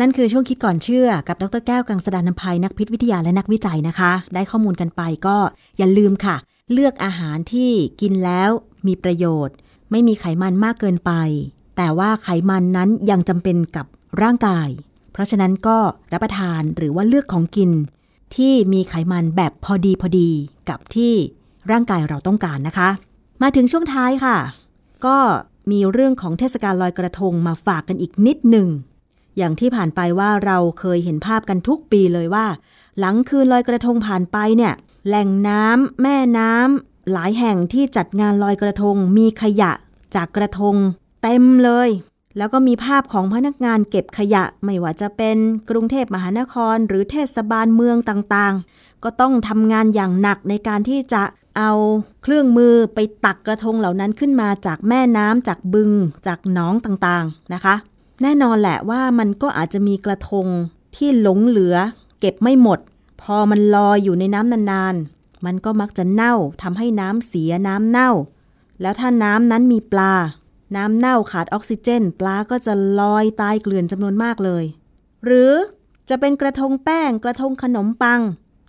[0.00, 5.36] นั่นคือช่วงคิดก่อนเชื่อกับดรแก้วกังสดานนภัยนักพิษวิทยาและนักวิจัยนะคะ ได้ข้อมูลกันไปก็
[5.78, 6.36] อย่าลืมค่ะ
[6.72, 7.70] เลือกอาหารที่
[8.00, 8.50] กินแล้ว
[8.86, 9.56] มีประโยชน์
[9.90, 11.12] ไม่มีไขมันมากเกินไป
[11.76, 13.86] แต่ว่าไขมันนั้นยังจำเป็นกับ
[14.22, 14.68] ร่างกาย
[15.12, 15.78] เพราะฉะนั้นก็
[16.12, 17.72] รับประทานหรือว่าเลือกของกิน
[18.36, 20.30] ที่มีไขมันแบบพอดีพอดี
[20.68, 21.14] กับที่
[21.70, 22.88] ร่างกายเราต้องการนะคะ
[23.42, 24.36] มาถึงช่วงท้ายค่ะ
[25.06, 25.16] ก็
[25.70, 28.68] มีเรื่องของเทศกาลลอยกระทงมาฝากกันอีกนิดหนึ่ง
[29.36, 32.46] อย่างที่ผ่านไปว่าเราเคยเห็นภาพกันทุกปีเลยว่า
[32.98, 34.74] หลังคืนลอยกระทงผ่านไปเนี่ย
[35.06, 39.72] แหล่งน้ำแม่น้ำหลายแห่งที่จัดงานลอยกระทงมีขยะ
[40.14, 40.74] จากกระทง
[41.22, 41.88] เต็มเลย
[42.36, 45.36] แล้วก็มีภาพของพนักงานเก็บขยะ ไม่ว่าจะเป็น
[45.70, 51.22] กรุงเทพมหานคร หรือเทศบาลเมืองต่างๆ ก็ต้องทำงานอย่างหนักในการที่จะ
[51.58, 51.72] เอา
[52.22, 55.90] เครื่องมือไปตักกระทงเหล่านั้นขึ้นมาจากแม่น้ำจากบึง
[56.26, 57.74] จากหนองต่างๆนะคะ
[58.22, 60.46] แน่นอนแหละว่ามันก็อาจจะมีกระทง
[60.96, 61.76] ที่หลงเหลือ
[62.20, 62.78] เก็บไม่หมด
[63.22, 68.10] พอมันลอยอยู่ในน้ำนานๆ มันก็มักจะเน่าทำให้น้ำเสียน้ำเน่า
[68.80, 70.14] แล้วถ้าน้ำนั้นมีปลา
[70.76, 74.64] น้ำเน่าขาดออกซิเจน ปลาก็จะลอยตายเกลื่อนจำนวนมากเลย
[75.24, 75.52] หรือ
[76.08, 78.20] จะเป็นกระทงแป้งกระทงขนมปัง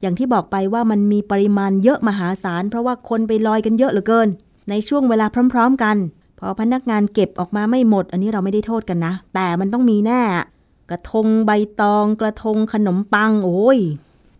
[0.02, 4.28] อย่างที่บอกไปว่ามันมีปริมาณเยอะมหาศาล เพราะว่าคนไปลอยกันเยอะเหลือเกิน
[4.70, 5.97] ในช่วงเวลาพร้อม ๆ กัน
[6.39, 10.22] พอพนักงานเก็บออกมาไม่หมด อันนี้เราไม่ได้โทษกันนะ แต่มันต้องมีแน่
[10.89, 13.80] กระทงใบตอง กระทงขนมปัง โอ้ย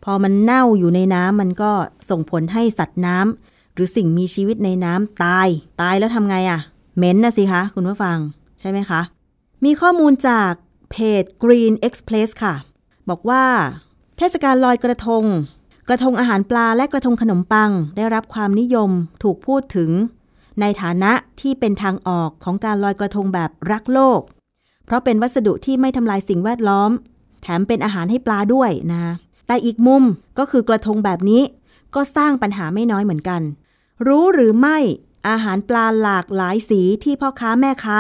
[0.04, 1.72] พอมันเน่าอยู่ในน้ำมันก็
[2.10, 5.48] ส่งผลให้สัตว์น้ำหรือสิ่งมีชีวิตในน้ำตาย
[5.82, 6.60] ตายแล้วทำไงอะ่ะ
[7.00, 8.18] เหม็นนะสิคะ คุณผู้ฟัง
[8.60, 9.02] ใช่ไหมคะ
[9.66, 10.52] มีข้อมูลจาก
[10.92, 12.56] เพจ Green Express ค่ะ
[13.10, 13.46] บอกว่า
[14.18, 15.24] เทศกาลลอยกระทง
[15.88, 18.92] กระทงอาหารปลาและกระทงขนมปัง ได้รับความนิยม
[19.24, 19.92] ถูกพูดถึง
[20.62, 24.22] ในฐานะที่เป็นทางออกของการลอยกระทงแบบรักโลก
[24.86, 26.92] เพราะเป็นวัสดุที่ไม่ทำลายสิ่งแวดล้อม
[27.42, 29.04] แถมเป็นอาหารให้ปลาด้วยนะ
[29.48, 30.04] แต่อีกมุม
[30.38, 31.44] ก็คือกระทงแบบนี้
[31.96, 33.42] ก็สร้างปัญหาไม่น้อยเหมือนกัน
[34.08, 34.78] รู้หรือไม่
[35.28, 38.00] อาหารปลาหลากหลายสีที่พ่อค้าแม่ค้า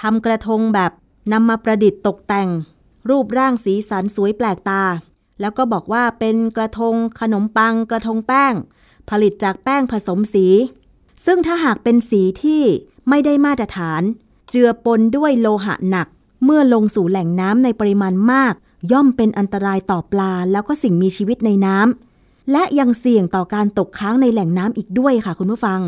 [0.00, 0.92] ทำกระทงแบบ
[1.32, 2.48] นำมาประดิษฐ์ตกแต่ง
[3.08, 4.82] รูปร่างสีสันสวยแปลกตา
[5.40, 8.54] แล้วก็บอกว่าเป็นกระทงขนมปัง กระทงแป้ง
[9.10, 10.46] ผลิตจากแป้งผสมสี
[11.26, 12.62] ซึ่งถ้าหากเป็นสีที่
[13.08, 14.02] ไม่ได้มาตรฐาน
[14.50, 16.08] เจือปนด้วยโลหะหนัก
[16.44, 18.54] เมื่อลงสู่แหล่งน้ำในปริมาณมาก
[18.92, 25.80] ย่อมเป็นอันตรายต่อปลา แล้วก็สิ่งมีชีวิตในน้ำและยังเสี่ยงต่อการตกค้างในแหล่งน้ำอีกด้วยค่ะคุณผู้ฟัง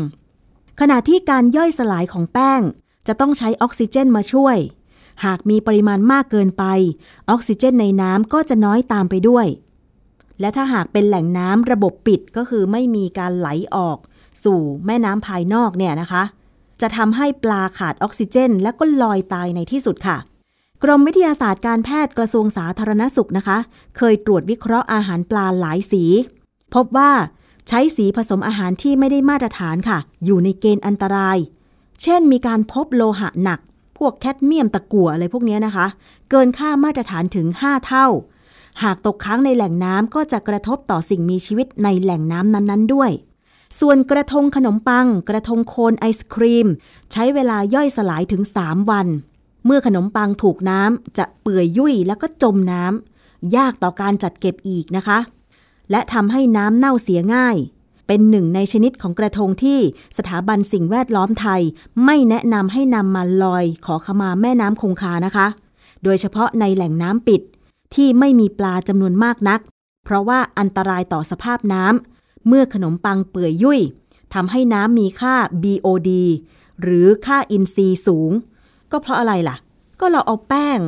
[0.79, 2.61] ขณะที่การย่อยสลายของแป้ง
[3.07, 4.57] จะต้องใช้ออกซิเจนมาช่วย
[5.25, 6.63] หากมีปริมาณมากเกินไป
[7.29, 9.47] ออกซิเจนในน้ำก็จะน้อยตามไปด้วย
[10.39, 13.97] และถ้าหากเป็นแหล่งน้ำระบบปิดก็คือไม่มีการไหลออก
[14.43, 16.23] สู่แม่น้ำภายนอกเนี่ยนะคะ
[16.81, 20.17] จะทำให้ปลาขาดออกซิเจน และก็ลอยตายในที่สุดค่ะ
[20.83, 23.57] กรมวิทยาศาสตร์การแพทย์กระทรวงสาธารณสุขนะคะ
[23.97, 26.03] เคยตรวจวิเคราะห์อาหารปลาหลายสี
[26.73, 27.11] พบว่า
[27.67, 31.37] ใช้สีผสมอาหารที่ไม่ได้มาตรฐานค่ะ อยู่ในเกณฑ์อันตราย
[32.01, 33.59] เช่นมีการพบโลหะหนัก
[33.97, 35.87] พวกแคดเมียมตะกั่วอะไรพวกนี้นะคะ
[36.29, 38.07] เกินค่ามาตรฐานถึง 5 เท่า
[38.83, 43.11] หากตกค้างในแหล่งน้ำก็จะกระทบต่อสิ่งมีชีวิตในแหล่งน้ำนั้นๆด้วย
[43.79, 46.67] ส่วนกระทงขนมปัง กระทงโคนไอศครีม
[47.11, 49.07] ใช้เวลาย่อยสลายถึง 3 วัน
[49.65, 55.17] เมื่อขนมปังถูกน้ำจะเปื่อยยุ่ยแล้วก็จมน้ำยากต่อการจัดเก็บอีกนะคะ
[55.91, 57.57] และทำให้น้ำเน่าเสียง่าย
[58.07, 59.79] เป็นหนึ่งในชนิดของกระทงที่
[60.17, 61.61] สถาบันสิ่งแวดล้อมไทย
[62.05, 65.47] ไม่แนะนำให้นำมาลอยขอขมาแม่น้ำคงคานะคะ
[66.03, 67.41] โดยเฉพาะในแหล่งน้ำปิด
[67.95, 69.59] ที่ไม่มีปลาจำนวนมากนัก
[70.05, 73.79] เพราะว่าอันตรายต่อสภาพน้ำเมื่อขนมปังเปื่อยยุ่ย
[74.33, 76.09] ทำให้น้ำมีค่า BOD
[76.81, 78.31] หรือค่าอินทรีย์สูง
[78.91, 79.55] ก็เพราะอะไรล่ะ
[79.99, 80.79] ก็เราเอาแป้ง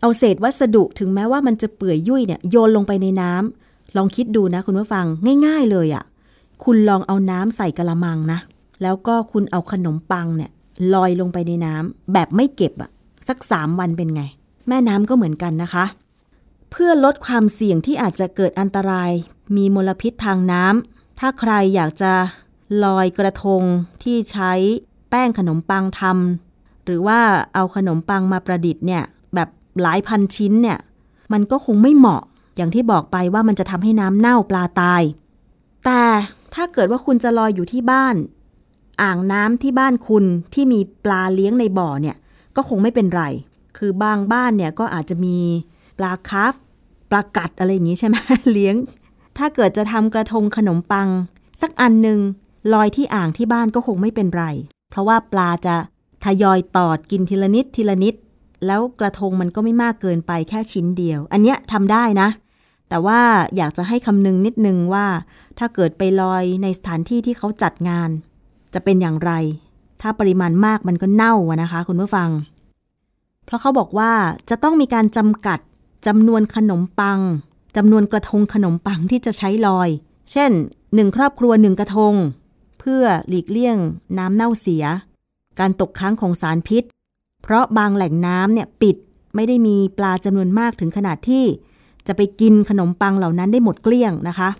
[0.00, 3.61] เอาเศษวัสดุถึงแม้ว่ามันจะเปื่อยยุ่ยเนี่ยโยนลงไปในน้ำ
[3.96, 5.06] ลองคิดดูนะคุณผู้ฟัง
[5.46, 6.04] ง่าย ๆ เลยอะ่ะ
[6.64, 8.38] คุณลองเอาน้ำใส่กระมังนะ
[8.82, 10.50] แล้วก็คุณเอาขนมปังเนี่ย
[10.94, 12.90] ลอยลงไปในน้ำแบบไม่เก็บอะ
[13.28, 14.22] สักสามวันเป็นไง
[14.68, 15.84] แม่น้ำก็เหมือนกันนะคะ
[16.70, 19.10] เพื่อลดความเสี่ยงที่อาจจะเกิดอันตราย
[19.56, 22.12] มีมลพิษทางน้ำถ้าใครอยากจะ
[22.84, 23.62] ลอยกระทง
[24.02, 24.52] ที่ใช้
[25.10, 27.20] แป้งขนมปังทำหรือว่า
[27.54, 29.02] เอาขนมปังมาประดิษฐ์เนี่ย
[29.34, 29.48] แบบ
[29.82, 30.78] หลายพันชิ้นเนี่ย
[31.32, 32.22] มันก็คงไม่เหมาะ
[32.56, 35.02] อย่างที่บอกไปว่ามันจะทำให้น้ำเน่าปลาตาย
[35.84, 36.02] แต่
[36.54, 38.16] ถ้าเกิดว่าคุณจะลอยอยู่ที่บ้าน
[39.02, 40.24] อ่างน้ำที่บ้านคุณ
[40.54, 42.16] ที่มีปลาเลี้ยงในบ่อเนี่ย
[42.56, 43.22] ก็คงไม่เป็นไร
[43.78, 45.38] คือบางบ้านเนี่ยก็อาจจะมี
[45.98, 46.54] ปลาคาฟ
[47.10, 48.16] ปลากัดอะไรอย่างนี้ใช่ไหม
[48.52, 48.76] เลี้ยง
[49.38, 51.08] ถ้าเกิดจะทำกระทงขนมปัง
[51.60, 52.20] สักอันหนึ่ง
[52.72, 54.44] ลอยที่อ่างที่บ้านก็คงไม่เป็นไร
[54.90, 55.76] เพราะว่าปลาจะ
[56.24, 58.14] ทยอยตอดกินทีละนิดทีละนิด
[58.66, 62.28] แล้วกระทงมันก็ไม่มากเกินไปแค่ชิ้นเดียว อันเนี้ยทำได้นะ
[62.92, 63.22] แต่ว่า
[63.56, 65.06] อยากจะให้คำนึงนิดนึงว่า
[65.58, 68.10] ถ้าเกิดไปลอยในสถานที่ที่เขาจัดงาน
[68.74, 69.32] จะเป็นอย่างไร
[70.00, 72.30] ถ้าปริมาณมากมันก็เน่าอะนะคะ คุณผู้ฟัง
[73.44, 74.12] เพราะเขาบอกว่า
[74.50, 75.58] จะต้องมีการจำกัด
[76.06, 77.18] จำนวนขนมปัง
[77.76, 79.88] จำนวนกระทงขนมปังที่จะใช้ลอย
[80.32, 80.50] เช่น
[80.94, 82.14] หนึ่งครอบครัวหนึ่งกระทง
[82.80, 83.76] เพื่อหลีกเลี่ยง
[84.18, 84.84] น้ำเน่าเสีย
[85.60, 86.84] การตกค้างของสารพิษ
[87.42, 88.96] เพราะบางแหล่งน้ำเนี่ยปิด
[89.34, 91.44] ไม่ได้มีปลาจำนวนมากถึงขนาดที่
[92.06, 94.50] จะไปกินขนมปังเหล่านั้นได้หมดเกลี้ยงนะคะ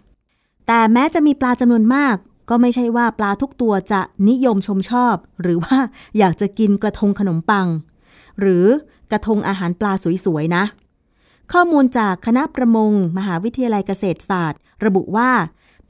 [0.66, 2.16] แต่แม้จะมีปลาจำนวนมาก
[2.50, 5.76] ก็ไม่ใช่ว่าปลาทุกตัวจะนิยมชมชอบ หรือว่า
[6.18, 7.66] อยากจะกินกระทงขนมปัง
[8.40, 8.66] หรือ
[9.10, 9.92] กระทงอาหารปลา
[10.24, 10.64] สวยๆนะ
[11.52, 15.30] ข้อมูลจากคณะประมง มหาวิทยาลัยเกษตรศาสตร์ ระบุว่า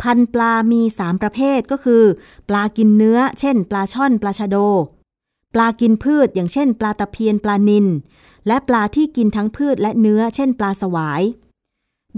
[0.03, 2.03] พันปลามี 3 ประเภทก็คือ
[2.48, 4.57] ปลากินเนื้อ เช่น ปลาช่อนปลาชะโด
[5.55, 7.86] ปลากินพืชอย่างเช่น ปลาตะเพียนปลานิล
[8.46, 11.22] และปลาที่กินทั้งพืชและเนื้อ เช่น ปลาสวาย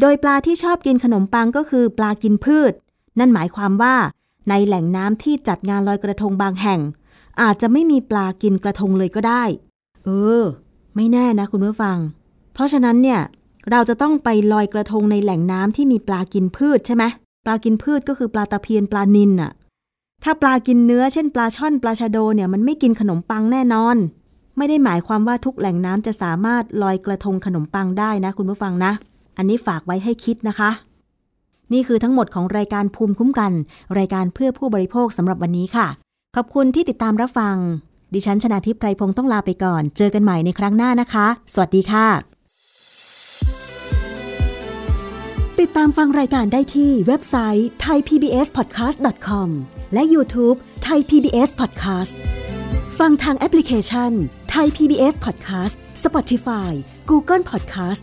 [0.01, 2.73] โดยปลาที่ชอบกินขนมปังก็คือปลากินพืช
[3.19, 3.95] นั่นหมายความว่า
[4.49, 6.81] ในแหล่งน้ำที่จัดงานลอยกระทงบางแห่ง
[7.43, 9.45] อาจจะไม่มีปลากินกระทงเลยก็ได้
[10.05, 10.09] เอ
[10.41, 10.43] อ
[10.95, 11.99] ไม่แน่นะคุณผู้ฟัง
[12.55, 13.21] เพราะฉะนั้นเนี่ย
[13.71, 17.05] เราจะต้องไปลอยกระทงในแหล่งน้ำที่มีปลากินพืชใช่ไหม
[17.45, 19.53] ปลากินพืชก็คือปลาตะเพียนปลานิลน่ะ
[20.25, 23.97] ถ้าปลากินเนื้อเช่นปลาช่อนปลาชะโดเนี่ยมันไม่กินขนมปังแน่นอน
[24.57, 28.93] ไม่ได้หมายความว่าทุกแหล่งน้ำจะสามารถลอยกระทงขนมปังได้นะ คุณผู้ฟังนะ
[29.37, 30.71] อันนี้ฝากไว้ให้คิดนะคะ
[31.73, 33.53] นี่คือทั้งหมดของรายการภูมิคุ้มกัน
[33.99, 35.87] รายการเพื่อผู้บริโภคสำหรับวันนี้ค่ะ
[36.37, 37.57] ขอบคุณที่ติดตามรับฟัง
[38.15, 42.09] ดิฉันชนะทิพไพรพงศ์ต้องลาไปก่อน เจอกันใหม่ในครั้งหน้านะคะ สวัสดีค่ะ
[45.61, 49.49] ติดตามฟังรายการได้ที่เว็บไซต์ thaipbspodcast.com
[49.95, 50.57] และ YouTube
[50.87, 52.13] Thai PBS Podcast
[52.99, 54.13] ฟังทางแอปพลิเคชัน
[54.55, 55.75] Thai PBS Podcast
[56.05, 56.73] Spotify
[57.11, 58.03] Google Podcast